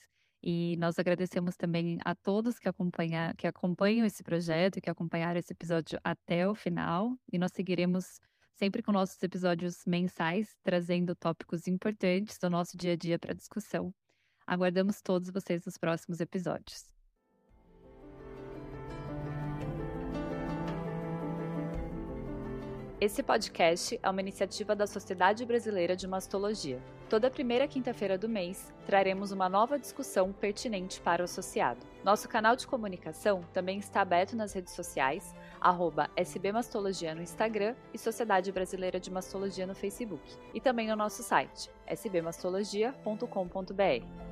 [0.42, 5.38] E nós agradecemos também a todos que, acompanha, que acompanham esse projeto e que acompanharam
[5.38, 7.16] esse episódio até o final.
[7.32, 8.18] E nós seguiremos
[8.54, 13.94] sempre com nossos episódios mensais, trazendo tópicos importantes do nosso dia a dia para discussão.
[14.46, 16.92] Aguardamos todos vocês nos próximos episódios.
[23.02, 26.80] Esse podcast é uma iniciativa da Sociedade Brasileira de Mastologia.
[27.10, 31.84] Toda primeira quinta-feira do mês, traremos uma nova discussão pertinente para o associado.
[32.04, 35.34] Nosso canal de comunicação também está aberto nas redes sociais,
[36.16, 40.22] SBMastologia no Instagram e Sociedade Brasileira de Mastologia no Facebook.
[40.54, 44.31] E também no nosso site, sbmastologia.com.br.